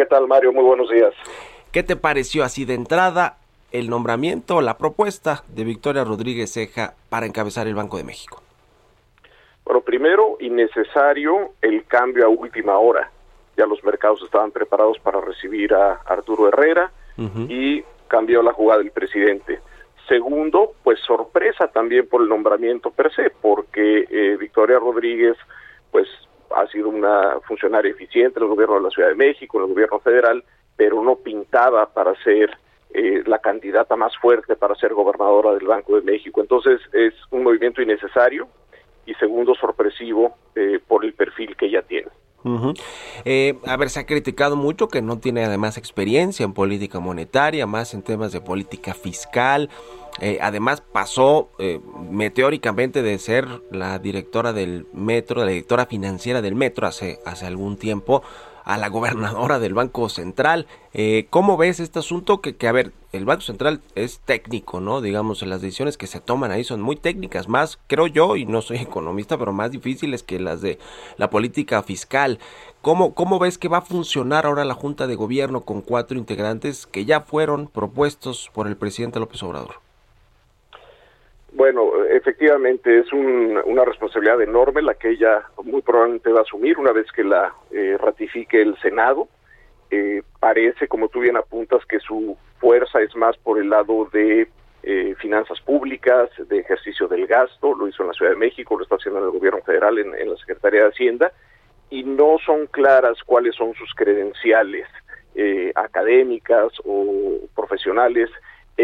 [0.00, 0.50] ¿Qué tal, Mario?
[0.54, 1.12] Muy buenos días.
[1.72, 3.36] ¿Qué te pareció así de entrada
[3.70, 8.40] el nombramiento, la propuesta de Victoria Rodríguez Ceja para encabezar el Banco de México?
[9.62, 13.10] Bueno, primero, innecesario el cambio a última hora.
[13.58, 17.50] Ya los mercados estaban preparados para recibir a Arturo Herrera uh -huh.
[17.50, 19.60] y cambió la jugada del presidente.
[20.08, 25.36] Segundo, pues sorpresa también por el nombramiento per se, porque eh, Victoria Rodríguez,
[25.90, 26.08] pues
[26.54, 29.70] ha sido una funcionaria eficiente en el gobierno de la Ciudad de México, en el
[29.70, 30.44] gobierno federal,
[30.76, 32.50] pero no pintaba para ser
[32.92, 36.40] eh, la candidata más fuerte para ser gobernadora del Banco de México.
[36.40, 38.48] Entonces es un movimiento innecesario
[39.06, 42.08] y segundo sorpresivo eh, por el perfil que ella tiene.
[42.44, 42.72] Uh
[43.66, 47.94] a ver, se ha criticado mucho que no tiene además experiencia en política monetaria, más
[47.94, 49.68] en temas de política fiscal.
[50.20, 56.54] Eh, además pasó eh, meteóricamente de ser la directora del metro, la directora financiera del
[56.54, 58.22] metro hace, hace algún tiempo,
[58.70, 60.68] a la gobernadora del Banco Central.
[60.92, 62.40] Eh, ¿Cómo ves este asunto?
[62.40, 65.00] Que, que, a ver, el Banco Central es técnico, ¿no?
[65.00, 68.62] Digamos, las decisiones que se toman ahí son muy técnicas, más, creo yo, y no
[68.62, 70.78] soy economista, pero más difíciles que las de
[71.16, 72.38] la política fiscal.
[72.80, 76.86] ¿Cómo, ¿Cómo ves que va a funcionar ahora la Junta de Gobierno con cuatro integrantes
[76.86, 79.89] que ya fueron propuestos por el presidente López Obrador?
[81.52, 86.78] Bueno, efectivamente es un, una responsabilidad enorme la que ella muy probablemente va a asumir
[86.78, 89.28] una vez que la eh, ratifique el Senado.
[89.90, 94.48] Eh, parece, como tú bien apuntas, que su fuerza es más por el lado de
[94.84, 98.84] eh, finanzas públicas, de ejercicio del gasto, lo hizo en la Ciudad de México, lo
[98.84, 101.32] está haciendo en el gobierno federal, en, en la Secretaría de Hacienda,
[101.90, 104.86] y no son claras cuáles son sus credenciales
[105.74, 108.28] académicas o profesionales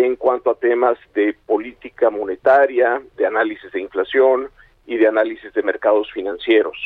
[0.04, 4.50] en cuanto a temas de política monetaria, de análisis de inflación
[4.86, 6.76] y de análisis de mercados financieros.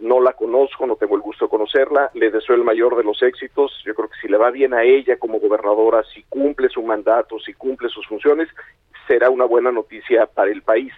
[0.00, 3.22] No la conozco, no tengo el gusto de conocerla, le deseo el mayor de los
[3.22, 3.72] éxitos.
[3.84, 7.38] Yo creo que si le va bien a ella como gobernadora, si cumple su mandato,
[7.38, 8.48] si cumple sus funciones,
[9.06, 10.92] será una buena noticia para el país.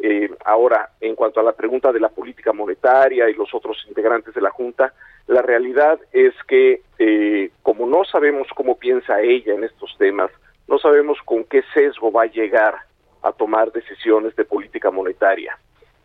[0.00, 4.34] Eh, Ahora, en cuanto a la pregunta de la política monetaria y los otros integrantes
[4.34, 4.92] de la Junta,
[5.28, 10.30] la realidad es que eh, como no sabemos cómo piensa ella en estos temas,
[10.68, 12.74] no sabemos con qué sesgo va a llegar
[13.22, 15.58] a tomar decisiones de política monetaria.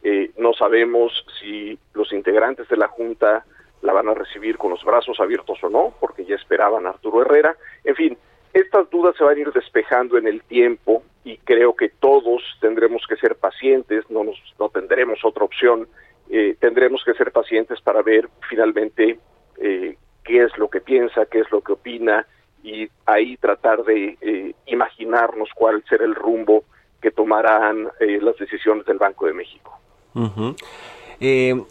[0.03, 3.45] Eh, no sabemos si los integrantes de la Junta
[3.81, 7.21] la van a recibir con los brazos abiertos o no, porque ya esperaban a Arturo
[7.21, 7.55] Herrera.
[7.83, 8.17] En fin,
[8.53, 13.05] estas dudas se van a ir despejando en el tiempo y creo que todos tendremos
[13.07, 15.87] que ser pacientes, no, nos, no tendremos otra opción,
[16.29, 19.19] eh, tendremos que ser pacientes para ver finalmente
[19.57, 22.25] eh, qué es lo que piensa, qué es lo que opina
[22.63, 26.63] y ahí tratar de eh, imaginarnos cuál será el rumbo
[27.01, 29.79] que tomarán las decisiones del Banco de México.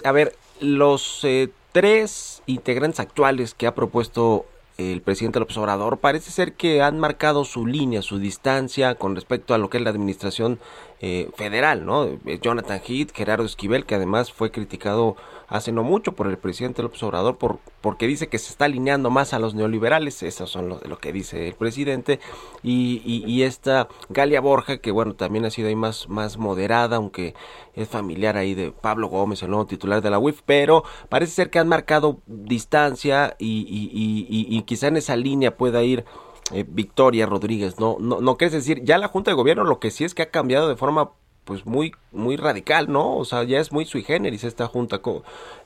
[0.04, 1.24] a ver, los
[1.70, 4.44] tres integrantes actuales que ha propuesto
[4.80, 9.54] el presidente López Obrador parece ser que han marcado su línea, su distancia con respecto
[9.54, 10.58] a lo que es la administración
[11.00, 12.08] eh, federal, ¿no?
[12.42, 15.16] Jonathan Heath, Gerardo Esquivel, que además fue criticado
[15.50, 19.10] hace no mucho por el presidente López Obrador por, porque dice que se está alineando
[19.10, 22.20] más a los neoliberales, eso son lo, lo que dice el presidente,
[22.62, 27.34] y, y, esta Galia Borja, que bueno, también ha sido ahí más, más moderada, aunque
[27.74, 31.50] es familiar ahí de Pablo Gómez, el nuevo titular de la UIF, pero parece ser
[31.50, 36.04] que han marcado distancia y, y, y quizá en esa línea pueda ir
[36.52, 37.96] eh, Victoria Rodríguez, ¿no?
[38.00, 38.20] ¿no?
[38.20, 40.68] No quieres decir, ya la Junta de Gobierno lo que sí es que ha cambiado
[40.68, 41.10] de forma
[41.44, 43.16] pues muy muy radical, ¿no?
[43.16, 45.00] O sea, ya es muy sui generis esta junta,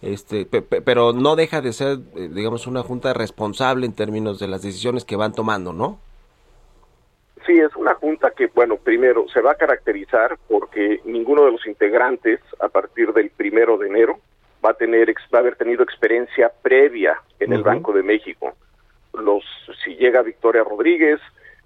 [0.02, 4.62] este, pero no deja de ser, eh, digamos, una junta responsable en términos de las
[4.62, 5.98] decisiones que van tomando, ¿no?
[7.46, 11.66] Sí, es una junta que, bueno, primero se va a caracterizar porque ninguno de los
[11.66, 14.18] integrantes, a partir del primero de enero,
[14.64, 18.54] va a tener, va a haber tenido experiencia previa en el Banco de México.
[19.14, 19.44] Los,
[19.84, 21.20] si llega Victoria Rodríguez,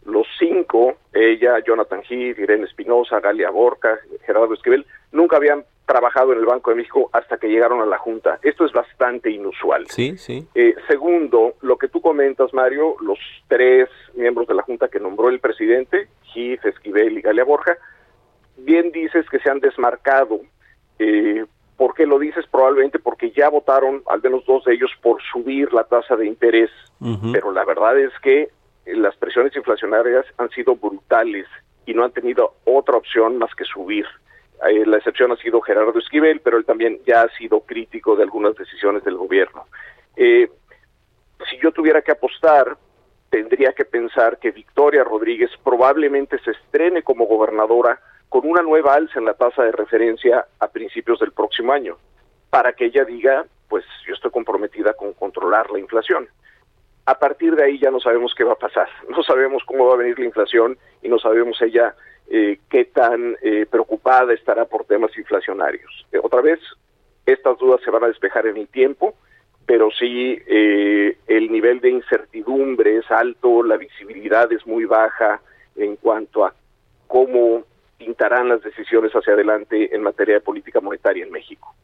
[0.04, 6.38] los cinco, ella, Jonathan Heath, Irene Espinosa, Galia Borca, Gerardo Esquivel, nunca habían trabajado en
[6.38, 8.38] el Banco de México hasta que llegaron a la Junta.
[8.42, 9.86] Esto es bastante inusual.
[9.88, 10.46] Sí, sí.
[10.54, 15.30] Eh, segundo, lo que tú comentas, Mario, los tres miembros de la Junta que nombró
[15.30, 17.78] el presidente, Heath, Esquivel y Galia Borja,
[18.58, 20.40] bien dices que se han desmarcado.
[20.98, 21.44] Eh,
[21.78, 22.44] ¿Por qué lo dices?
[22.50, 26.70] Probablemente porque ya votaron, al menos dos de ellos, por subir la tasa de interés.
[27.32, 28.50] Pero la verdad es que
[28.84, 31.46] las presiones inflacionarias han sido brutales
[31.86, 34.04] y no han tenido otra opción más que subir.
[34.68, 38.24] Eh, la excepción ha sido Gerardo Esquivel, pero él también ya ha sido crítico de
[38.24, 39.66] algunas decisiones del gobierno.
[40.16, 40.50] Eh,
[41.48, 42.76] si yo tuviera que apostar,
[43.30, 49.18] tendría que pensar que Victoria Rodríguez probablemente se estrene como gobernadora con una nueva alza
[49.18, 51.96] en la tasa de referencia a principios del próximo año,
[52.50, 56.28] para que ella diga, pues yo estoy comprometida con controlar la inflación
[57.08, 59.94] a partir de ahí ya no sabemos qué va a pasar, no sabemos cómo va
[59.94, 61.94] a venir la inflación y no sabemos ella
[62.28, 66.06] eh, qué tan eh, preocupada estará por temas inflacionarios.
[66.12, 66.60] Eh, otra vez,
[67.24, 69.14] estas dudas se van a despejar en el tiempo,
[69.64, 75.42] pero sí el nivel de incertidumbre es alto, la visibilidad es muy baja
[75.76, 76.54] en cuanto a
[77.06, 77.64] cómo
[77.98, 81.74] pintarán las decisiones hacia adelante en materia de política monetaria en México.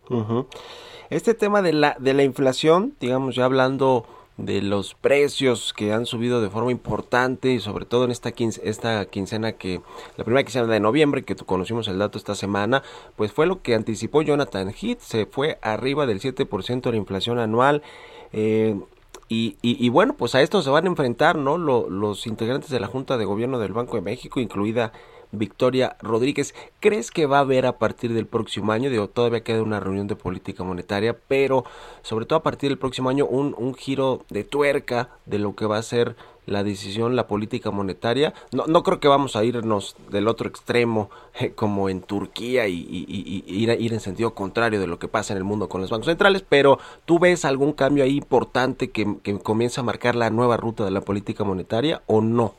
[1.10, 6.06] Este tema de la, de la inflación, digamos ya hablando de los precios que han
[6.06, 8.32] subido de forma importante y sobre todo en esta,
[8.64, 9.80] esta quincena que
[10.16, 12.82] la primera quincena de noviembre que conocimos el dato esta semana
[13.14, 17.38] pues fue lo que anticipó Jonathan Heath se fue arriba del 7% de la inflación
[17.38, 17.82] anual
[18.32, 18.74] eh,
[19.28, 22.88] y, y, bueno pues a esto se van a enfrentar no los integrantes de la
[22.88, 24.92] Junta de Gobierno del Banco de México incluida
[25.38, 26.54] Victoria Rodríguez.
[26.80, 28.90] ¿Crees que va a haber a partir del próximo año?
[28.90, 31.64] Digo, todavía queda una reunión de política monetaria, pero
[32.02, 35.66] sobre todo a partir del próximo año un, un giro de tuerca de lo que
[35.66, 36.16] va a ser
[36.46, 38.34] la decisión, la política monetaria.
[38.52, 43.06] No, no creo que vamos a irnos del otro extremo eh, como en Turquía y,
[43.46, 46.06] ir, ir, en sentido contrario de lo que pasa en el mundo con los bancos
[46.06, 50.56] centrales, pero ¿tú ves algún cambio ahí importante que, que comienza a marcar la nueva
[50.56, 52.54] ruta de la política monetaria o no?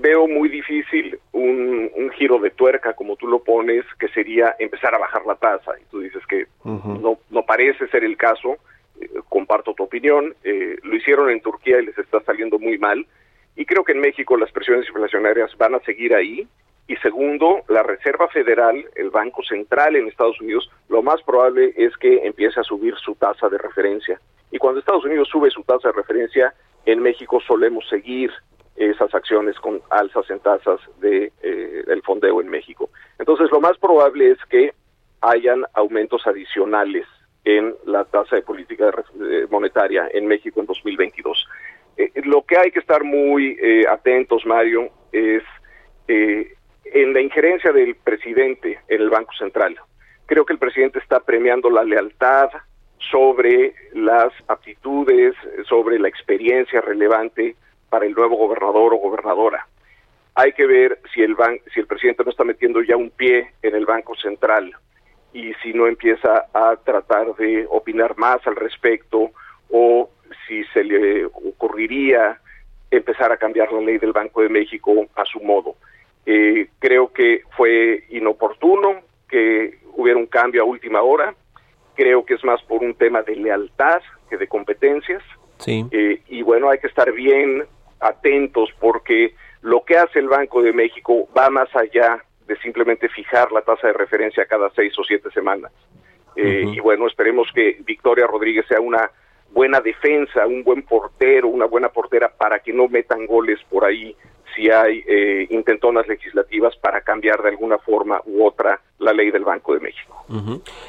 [0.00, 4.94] Veo muy difícil un, un, giro de tuerca, como tú lo pones, que sería empezar
[4.94, 5.72] a bajar la tasa.
[5.80, 8.58] Y tú dices que no, no parece ser el caso.
[9.00, 10.34] Eh, comparto tu opinión.
[10.44, 13.06] Eh, lo hicieron en Turquía y les está saliendo muy mal.
[13.56, 16.46] Y creo que en México las presiones inflacionarias van a seguir ahí.
[16.86, 21.94] Y segundo, la Reserva Federal, el Banco Central en Estados Unidos, lo más probable es
[21.98, 24.18] que empiece a subir su tasa de referencia.
[24.50, 26.54] Y cuando Estados Unidos sube su tasa de referencia,
[26.86, 28.32] en México solemos seguir
[28.78, 32.90] esas acciones con alzas en tasas de eh, del fondeo en México.
[33.18, 34.72] Entonces, lo más probable es que
[35.20, 37.06] hayan aumentos adicionales
[37.44, 38.90] en la tasa de política
[39.50, 41.48] monetaria en México en 2022.
[41.96, 45.42] Eh, lo que hay que estar muy eh, atentos, Mario, es
[46.06, 49.76] en la injerencia del presidente en el Banco Central.
[50.24, 52.48] Creo que el presidente está premiando la lealtad
[53.10, 55.34] sobre las aptitudes,
[55.68, 57.56] sobre la experiencia relevante
[57.88, 59.66] para el nuevo gobernador o gobernadora.
[60.34, 61.36] Hay que ver si el,
[61.72, 64.72] si el presidente no está metiendo ya un pie en el Banco Central
[65.32, 69.30] y si no empieza a tratar de opinar más al respecto
[69.70, 70.10] o
[70.46, 72.40] si se le ocurriría
[72.90, 75.76] empezar a cambiar la ley del Banco de México a su modo.
[76.24, 81.34] Eh, creo que fue inoportuno que hubiera un cambio a última hora.
[81.94, 85.22] Creo que es más por un tema de lealtad que de competencias.
[85.58, 85.84] Sí.
[85.90, 87.64] Eh, y bueno, hay que estar bien
[88.00, 93.52] atentos porque lo que hace el Banco de México va más allá de simplemente fijar
[93.52, 95.72] la tasa de referencia cada seis o siete semanas.
[96.36, 99.10] Eh, y bueno, esperemos que Victoria Rodríguez sea una
[99.50, 104.14] buena defensa, un buen portero, una buena portera para que no metan goles por ahí
[104.58, 109.44] si hay eh, intentonas legislativas para cambiar de alguna forma u otra la ley del
[109.44, 110.24] Banco de México.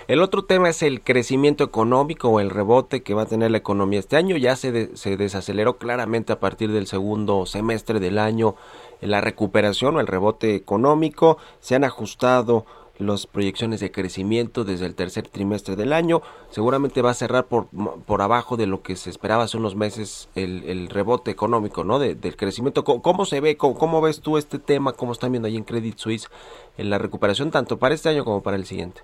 [0.08, 3.60] El otro tema es el crecimiento económico o el rebote que va a tener la
[3.60, 4.36] economía este año.
[4.36, 8.56] Ya se, se desaceleró claramente a partir del segundo semestre del año
[9.02, 11.38] la recuperación o el rebote económico.
[11.60, 12.66] Se han ajustado
[13.00, 16.22] las proyecciones de crecimiento desde el tercer trimestre del año.
[16.50, 17.68] Seguramente va a cerrar por,
[18.06, 21.98] por abajo de lo que se esperaba hace unos meses el, el rebote económico, ¿no?
[21.98, 22.84] del crecimiento.
[22.84, 23.56] ¿Cómo, se ve?
[23.58, 24.94] ¿Cómo, ves tú este tema?
[24.94, 26.30] ¿Cómo están viendo ahí en Credit Suisse
[26.78, 29.02] en la recuperación tanto para este año como para el siguiente?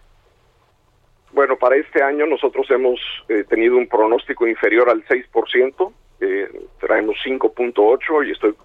[1.32, 5.92] Bueno, para este año nosotros hemos eh, tenido un pronóstico inferior al 6%,
[6.22, 8.56] eh, traemos 5.8 y estoy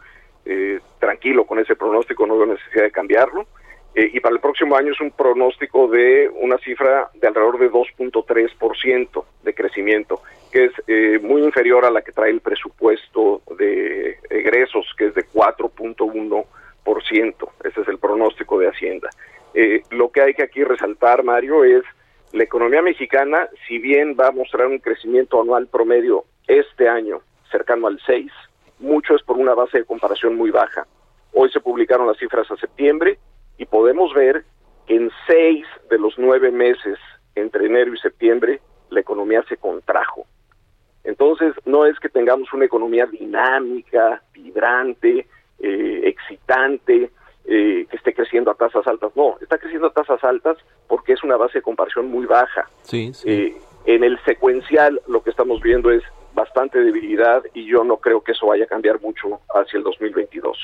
[0.45, 3.47] eh, tranquilo con ese pronóstico, no veo necesidad de cambiarlo.
[3.95, 7.71] Eh, y para el próximo año es un pronóstico de una cifra de alrededor de
[7.71, 10.23] 2.3% de crecimiento,
[10.53, 15.15] que es eh, muy inferior a la que trae el presupuesto de egresos, que es
[15.15, 17.49] de 4.1%.
[17.65, 19.11] Ese es el pronóstico de Hacienda.
[19.55, 21.83] Eh, lo que hay que aquí resaltar, Mario, es
[22.33, 27.89] la economía mexicana, si bien va a mostrar un crecimiento anual promedio este año cercano
[27.89, 28.31] al 6,
[28.79, 30.87] mucho es por una base de comparación muy baja.
[31.33, 33.19] Hoy se publicaron las cifras a septiembre
[33.61, 34.47] y podemos ver
[34.87, 36.99] que en seis de los nueve meses
[37.35, 38.59] entre enero y septiembre
[38.89, 40.25] la economía se contrajo.
[41.05, 45.27] Entonces, no es que tengamos una economía dinámica, vibrante,
[45.59, 47.11] eh, excitante,
[47.45, 49.13] eh, que esté creciendo a tasas altas.
[49.15, 50.57] No, está creciendo a tasas altas
[50.89, 52.67] porque es una base de comparación muy baja.
[52.81, 53.55] Sí, eh,
[53.85, 56.03] en el secuencial lo que estamos viendo es
[56.33, 60.57] bastante debilidad y yo no creo que eso vaya a cambiar mucho hacia el 2022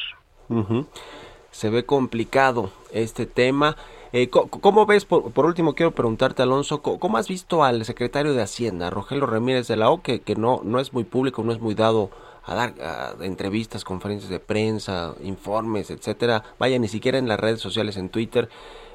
[1.57, 3.77] se ve complicado este tema.
[4.13, 8.91] Eh, ¿Cómo ves, por, último quiero preguntarte Alonso, ¿cómo has visto al secretario de Hacienda,
[8.91, 11.75] Rogelio Ramírez de la O, que, que no, no es muy público, no es muy
[11.75, 12.11] dado
[12.45, 12.75] a dar
[13.23, 18.51] entrevistas, conferencias de prensa, informes, etcétera, vaya, ni siquiera en las redes sociales, en Twitter.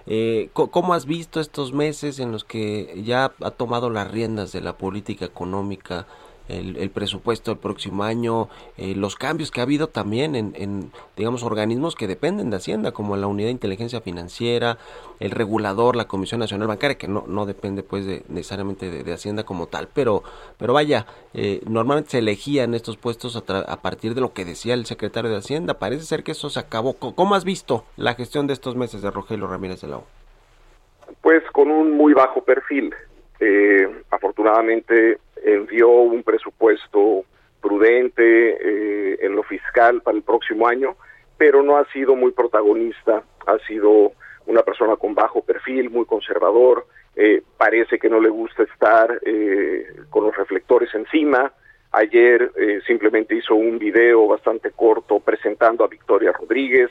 [0.05, 4.61] Eh, ¿Cómo has visto estos meses en los que ya ha tomado las riendas de
[4.61, 6.05] la política económica
[6.47, 11.95] el, presupuesto del próximo año, eh, los cambios que ha habido también en, digamos, organismos
[11.95, 14.77] que dependen de Hacienda, como la Unidad de Inteligencia Financiera,
[15.19, 19.43] el regulador, la Comisión Nacional Bancaria, que no, no depende pues de, necesariamente de, Hacienda
[19.43, 20.23] como tal, pero,
[20.57, 24.73] pero vaya, eh, normalmente se elegían estos puestos a, a, partir de lo que decía
[24.73, 25.75] el secretario de Hacienda.
[25.75, 26.93] Parece ser que eso se acabó.
[26.93, 30.05] ¿Cómo has visto la gestión de estos meses de Rogelio Ramírez de la O?
[31.21, 32.93] Pues con un muy bajo perfil.
[33.39, 37.25] Eh, afortunadamente envió un presupuesto
[37.61, 40.95] prudente eh, en lo fiscal para el próximo año,
[41.37, 44.13] pero no ha sido muy protagonista, ha sido
[44.47, 49.85] una persona con bajo perfil, muy conservador, eh, parece que no le gusta estar eh,
[50.09, 51.53] con los reflectores encima.
[51.93, 52.53] Ayer
[52.87, 56.89] simplemente hizo un video bastante corto presentando a Victoria Rodríguez,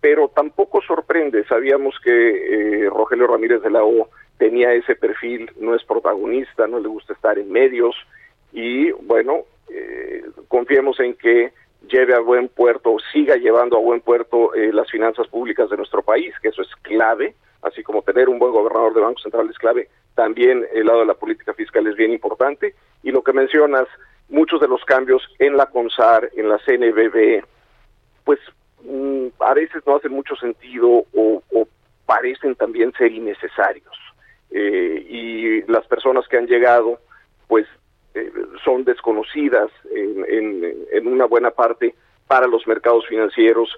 [0.00, 4.08] pero tampoco sorprende, sabíamos que Rogelio Ramírez de la O
[4.38, 7.94] tenía ese perfil, no es protagonista, no le gusta estar en medios
[8.52, 11.52] y bueno, eh, confiemos en que
[11.88, 16.02] lleve a buen puerto, siga llevando a buen puerto eh, las finanzas públicas de nuestro
[16.02, 19.58] país, que eso es clave, así como tener un buen gobernador de Banco Central es
[19.58, 23.86] clave, también el lado de la política fiscal es bien importante y lo que mencionas,
[24.28, 27.44] muchos de los cambios en la CONSAR, en la CNBB,
[28.24, 28.38] pues
[28.82, 31.68] mm, a veces no hacen mucho sentido o, o
[32.06, 34.03] parecen también ser innecesarios.
[34.56, 37.00] Eh, y las personas que han llegado
[37.48, 37.66] pues
[38.14, 38.32] eh,
[38.64, 41.92] son desconocidas en, una buena parte
[42.28, 43.68] para los mercados financieros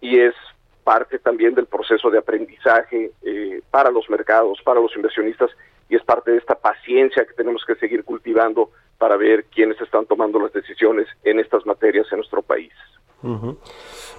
[0.00, 0.34] y es
[0.82, 5.50] parte también del proceso de aprendizaje eh, para los mercados, para los inversionistas
[5.88, 10.06] y es parte de esta paciencia que tenemos que seguir cultivando para ver quiénes están
[10.06, 12.72] tomando las decisiones en estas materias en nuestro país.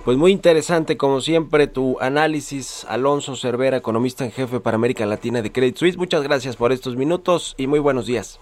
[0.04, 5.42] Pues muy interesante, como siempre, tu análisis, Alonso Cervera, economista en jefe para América Latina
[5.42, 5.98] de Credit Suisse.
[5.98, 8.40] Muchas gracias por estos minutos y muy buenos días.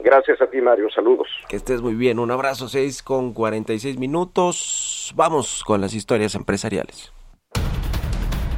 [0.00, 0.88] Gracias a ti, Mario.
[0.94, 1.28] Saludos.
[1.48, 2.18] Que estés muy bien.
[2.18, 5.12] Un abrazo, 6 con 46 minutos.
[5.16, 7.12] Vamos con las historias empresariales.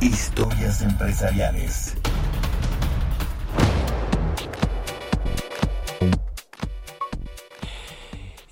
[0.01, 2.00] Historias empresariales.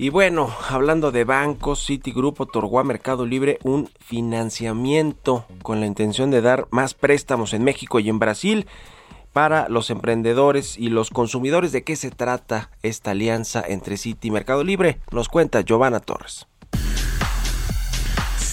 [0.01, 6.31] Y bueno, hablando de bancos, Citigroup otorgó a Mercado Libre un financiamiento con la intención
[6.31, 8.69] de dar más préstamos en México y en Brasil
[9.33, 11.73] para los emprendedores y los consumidores.
[11.73, 15.01] ¿De qué se trata esta alianza entre Citi y Mercado Libre?
[15.11, 16.47] Nos cuenta Giovanna Torres.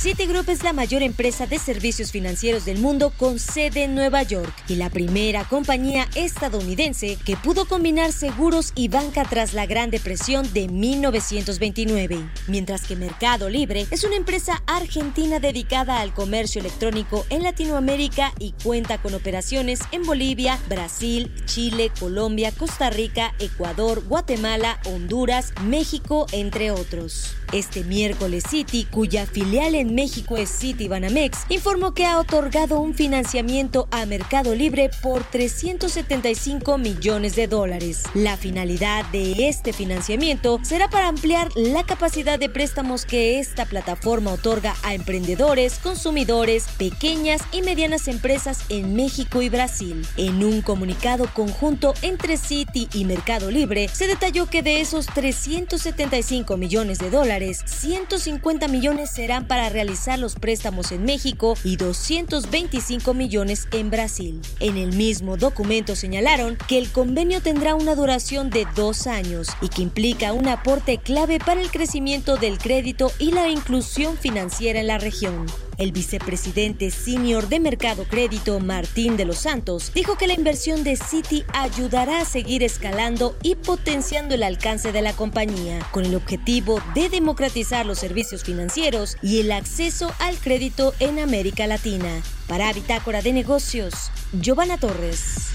[0.06, 4.53] Citigroup es la mayor empresa de servicios financieros del mundo con sede en Nueva York
[4.68, 10.53] y la primera compañía estadounidense que pudo combinar seguros y banca tras la Gran Depresión
[10.53, 12.20] de 1929.
[12.47, 18.51] Mientras que Mercado Libre es una empresa argentina dedicada al comercio electrónico en Latinoamérica y
[18.64, 26.70] cuenta con operaciones en Bolivia, Brasil, Chile, Colombia, Costa Rica, Ecuador, Guatemala, Honduras, México, entre
[26.70, 27.36] otros.
[27.52, 33.88] Este miércoles Citi, cuya filial en México es Citibanamex, informó que ha otorgado un financiamiento
[33.91, 38.04] a Mercado Libre por 375 millones de dólares.
[38.14, 44.34] La finalidad de este financiamiento será para ampliar la capacidad de préstamos que esta plataforma
[44.34, 50.06] otorga a emprendedores, consumidores, pequeñas y medianas empresas en México y Brasil.
[50.18, 56.58] En un comunicado conjunto entre Citi y Mercado Libre, se detalló que de esos 375
[56.58, 57.35] millones de dólares,
[57.66, 64.42] 150 millones serán para realizar realizar los préstamos en México y 225 millones en Brasil.
[64.60, 69.70] En el mismo documento señalaron que el convenio tendrá una duración de dos años y
[69.70, 74.88] que implica un aporte clave para el crecimiento del crédito y la inclusión financiera en
[74.88, 75.46] la región.
[75.78, 80.95] El vicepresidente senior de Mercado Crédito, Martín de los Santos, dijo que la inversión de
[80.95, 86.82] Citi ayudará a seguir escalando y potenciando el alcance de la compañía, con el objetivo
[86.93, 92.21] de democratizar los servicios financieros y el acceso al crédito en América Latina.
[92.47, 95.49] Para Bitácora de Negocios, Giovanna Torres.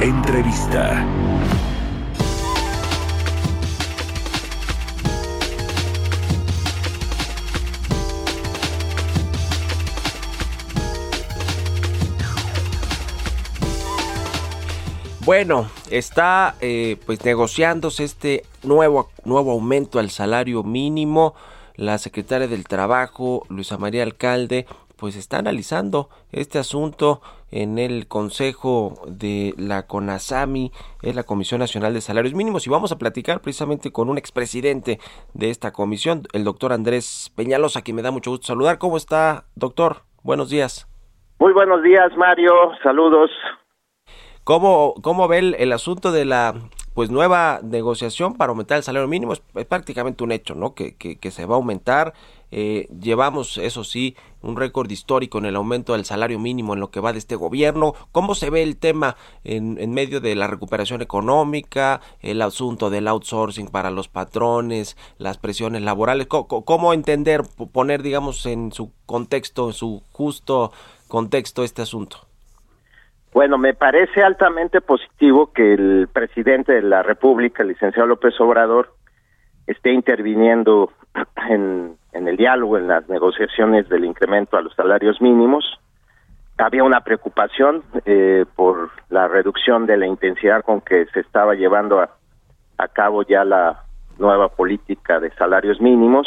[0.00, 1.04] Entrevista.
[15.28, 21.34] Bueno, está eh, pues negociándose este nuevo, nuevo aumento al salario mínimo.
[21.76, 24.64] La secretaria del Trabajo, Luisa María Alcalde,
[24.96, 27.20] pues está analizando este asunto
[27.50, 30.72] en el Consejo de la CONASAMI,
[31.02, 34.98] es la Comisión Nacional de Salarios Mínimos, y vamos a platicar precisamente con un expresidente
[35.34, 38.78] de esta comisión, el doctor Andrés Peñalosa, que me da mucho gusto saludar.
[38.78, 40.04] ¿Cómo está, doctor?
[40.22, 40.88] Buenos días.
[41.38, 42.50] Muy buenos días, Mario.
[42.82, 43.30] Saludos.
[44.48, 46.54] ¿Cómo, cómo ve el, asunto de la
[46.94, 49.34] pues nueva negociación para aumentar el salario mínimo?
[49.34, 50.72] Es, prácticamente un hecho, ¿no?
[50.72, 52.14] Que, que, se va a aumentar.
[52.50, 56.90] Eh, llevamos, eso sí, un récord histórico en el aumento del salario mínimo en lo
[56.90, 57.92] que va de este gobierno.
[58.10, 63.06] ¿Cómo se ve el tema en, en medio de la recuperación económica, el asunto del
[63.06, 66.26] outsourcing para los patrones, las presiones laborales?
[66.26, 70.72] ¿Cómo, cómo entender, poner, digamos, en su contexto, en su justo
[71.06, 72.27] contexto este asunto?
[73.32, 78.94] Bueno, me parece altamente positivo que el presidente de la República, el licenciado López Obrador,
[79.66, 80.90] esté interviniendo
[81.48, 85.64] en, el diálogo, en las negociaciones del incremento a los salarios mínimos.
[86.56, 92.00] Había una preocupación eh, por la reducción de la intensidad con que se estaba llevando
[92.00, 92.08] a,
[92.92, 93.84] cabo ya la
[94.18, 96.26] nueva política de salarios mínimos.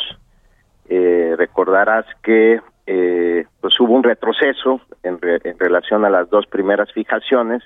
[0.88, 5.20] Eh, recordarás que eh, pues hubo un retroceso en,
[5.60, 7.64] relación a las dos primeras fijaciones.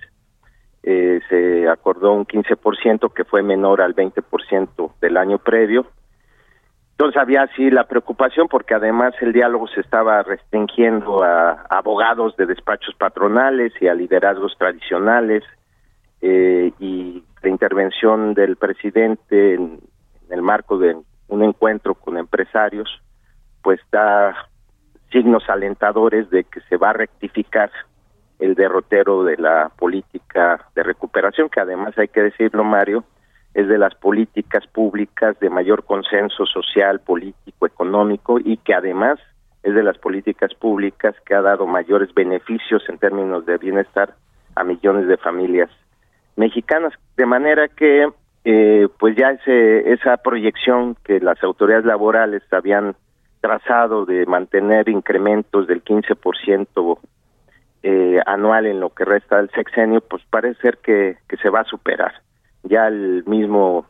[0.83, 5.87] Eh, se acordó un 15% que fue menor al 20% del año previo.
[6.91, 12.45] Entonces había así la preocupación porque además el diálogo se estaba restringiendo a, abogados de
[12.45, 15.43] despachos patronales y a liderazgos tradicionales
[16.21, 19.79] eh, y la intervención del presidente en,
[20.27, 20.95] en el marco de
[21.27, 22.89] un encuentro con empresarios
[23.61, 24.47] pues da
[25.15, 27.71] signos alentadores de que se va a rectificar
[28.39, 33.05] el derrotero de la política de recuperación, que además hay que decirlo, Mario,
[33.53, 39.17] es de las políticas públicas de mayor consenso social, político, económico y que además
[39.63, 44.15] es de las políticas públicas que ha dado mayores beneficios en términos de bienestar
[44.55, 45.69] a millones de familias
[46.35, 46.91] mexicanas.
[47.15, 48.09] De manera que,
[48.43, 52.97] eh, pues ya ese, esa proyección que las autoridades laborales habían
[53.45, 56.97] trazado de mantener incrementos del 15%
[57.83, 61.59] eh, anual en lo que resta del sexenio, pues parece ser que, que se va
[61.59, 62.23] a superar.
[62.63, 63.85] Ya el mismo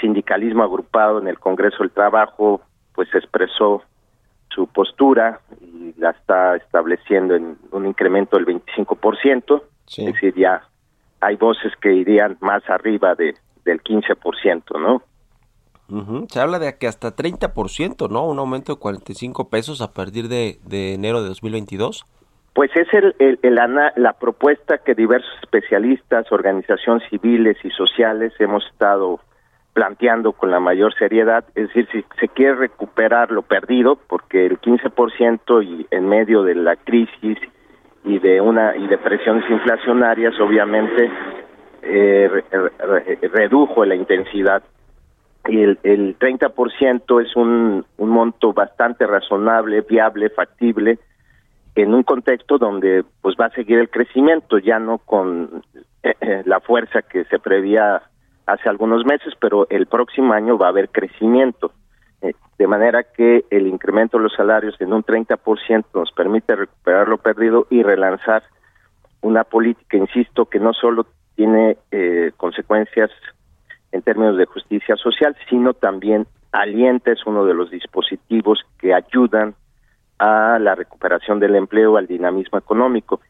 [0.00, 2.60] sindicalismo agrupado en el Congreso del Trabajo,
[2.94, 3.82] pues expresó
[4.48, 10.62] su postura y la está estableciendo en un incremento del 25%, es decir, ya
[11.20, 15.02] hay voces que irían más arriba de, del 15%, ¿no?
[16.28, 18.26] Se habla de que hasta 30%, ¿no?
[18.26, 22.04] Un aumento de 45 pesos a partir de, de enero de 2022.
[22.52, 23.54] Pues es el, el,
[23.96, 29.20] la propuesta que diversos especialistas, organizaciones civiles y sociales hemos estado
[29.72, 34.60] planteando con la mayor seriedad, es decir, si se quiere recuperar lo perdido, porque el
[34.60, 37.38] 15% y en medio de la crisis
[38.04, 41.10] y de una y de presiones inflacionarias, obviamente
[41.82, 42.28] eh,
[43.32, 44.64] redujo la intensidad
[45.48, 50.98] el, el 30% es un, monto bastante razonable, viable, factible
[51.74, 55.62] en un contexto donde pues va a seguir el crecimiento, ya no con
[56.02, 58.02] eh, la fuerza que se prevía
[58.46, 61.72] hace algunos meses, pero el próximo año va a haber crecimiento.
[62.20, 67.08] Eh, de manera que el incremento de los salarios en un 30% nos permite recuperar
[67.08, 68.42] lo perdido y relanzar
[69.20, 73.10] una política, insisto, que no solo tiene eh, consecuencias
[73.92, 79.54] en términos de justicia social, sino también alienta, es uno de los dispositivos que ayudan
[80.18, 83.20] a la recuperación del empleo, al dinamismo económico.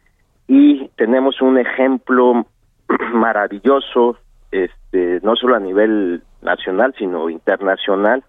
[0.46, 2.46] Y tenemos un ejemplo
[3.12, 4.18] maravilloso,
[4.50, 8.24] este, no solo a nivel nacional, sino internacional,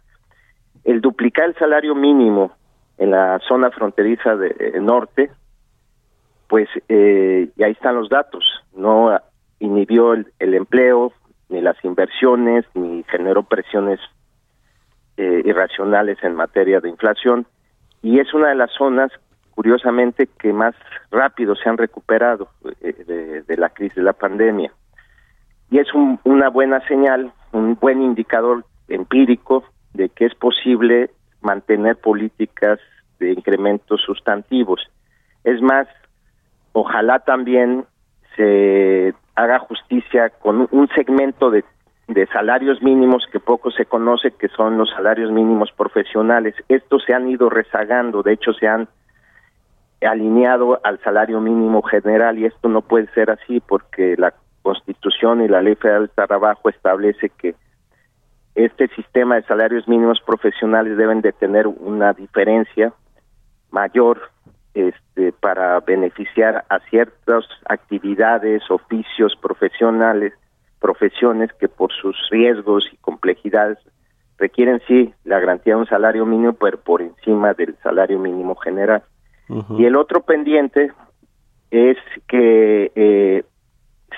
[0.84, 2.52] el duplicar el salario mínimo
[2.98, 5.32] en la zona fronteriza de eh, norte,
[6.48, 8.44] pues eh, y ahí están los datos,
[8.76, 9.18] no
[9.60, 11.14] inhibió el, empleo,
[11.50, 14.00] ni las inversiones, ni generó presiones
[15.18, 17.46] eh, irracionales en materia de inflación,
[18.02, 19.12] y es una de las zonas,
[19.56, 20.76] curiosamente, que más
[21.12, 22.50] rápido se han recuperado
[22.82, 24.72] de, de la crisis de la pandemia
[25.72, 25.88] y es
[26.24, 32.80] una buena señal, un buen indicador empírico de que es posible mantener políticas
[33.20, 34.82] de incrementos sustantivos.
[35.44, 35.88] Es más,
[36.74, 37.86] ojalá también
[38.40, 41.66] se haga justicia con un segmento de,
[42.08, 46.56] de salarios mínimos que poco se conoce, que son los salarios mínimos profesionales.
[46.70, 48.88] Estos se han ido rezagando, de hecho se han
[50.02, 55.50] alineado al salario mínimo general y esto no puede ser así porque la Constitución y
[55.50, 57.56] la Ley Federal del Trabajo establece que
[58.56, 62.94] este sistema de salarios mínimos profesionales deben de tener una diferencia
[63.70, 64.32] mayor
[64.74, 70.34] este, para beneficiar a ciertas actividades, oficios profesionales,
[70.80, 73.78] profesiones que por sus riesgos y complejidades
[74.38, 79.04] requieren sí la garantía de un salario mínimo, pero por encima del salario mínimo general.
[79.78, 80.92] Y el otro pendiente
[81.72, 81.98] es
[82.28, 83.44] que eh,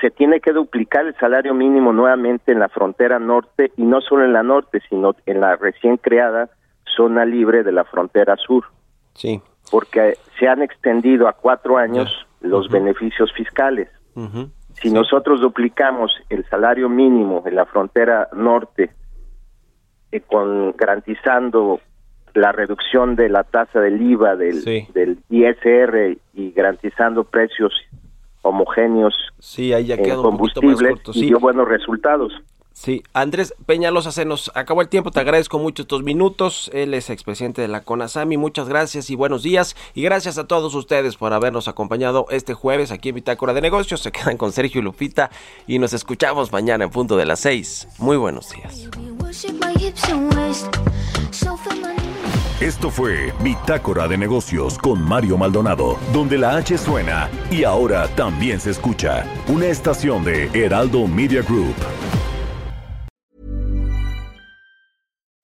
[0.02, 4.26] se tiene que duplicar el salario mínimo nuevamente en la frontera norte y no solo
[4.26, 6.50] en la norte, sino en la recién creada
[6.96, 8.66] zona libre de la frontera sur.
[9.14, 9.42] Sí.
[9.72, 13.90] Porque se han extendido a cuatro años los beneficios fiscales.
[14.74, 18.92] Si nosotros duplicamos el salario mínimo en la frontera norte,
[20.12, 21.80] eh, con garantizando
[22.34, 24.64] la reducción de la tasa del IVA, del,
[24.94, 27.74] del ISR y garantizando precios
[28.42, 32.34] homogéneos sí, ahí ya en combustible y dio buenos resultados.
[32.84, 37.12] Sí, Andrés Peñalosa, se nos acabó el tiempo, te agradezco mucho estos minutos, él es
[37.12, 41.32] expresidente de la CONASAMI, muchas gracias y buenos días, y gracias a todos ustedes por
[41.32, 45.30] habernos acompañado este jueves aquí en Bitácora de Negocios, se quedan con Sergio y Lupita
[45.68, 48.90] y nos escuchamos mañana en punto de las seis, muy buenos días.
[52.60, 58.60] Esto fue Bitácora de Negocios con Mario Maldonado, donde la H suena y ahora también
[58.60, 59.24] se escucha.
[59.48, 61.76] Una estación de Heraldo Media Group.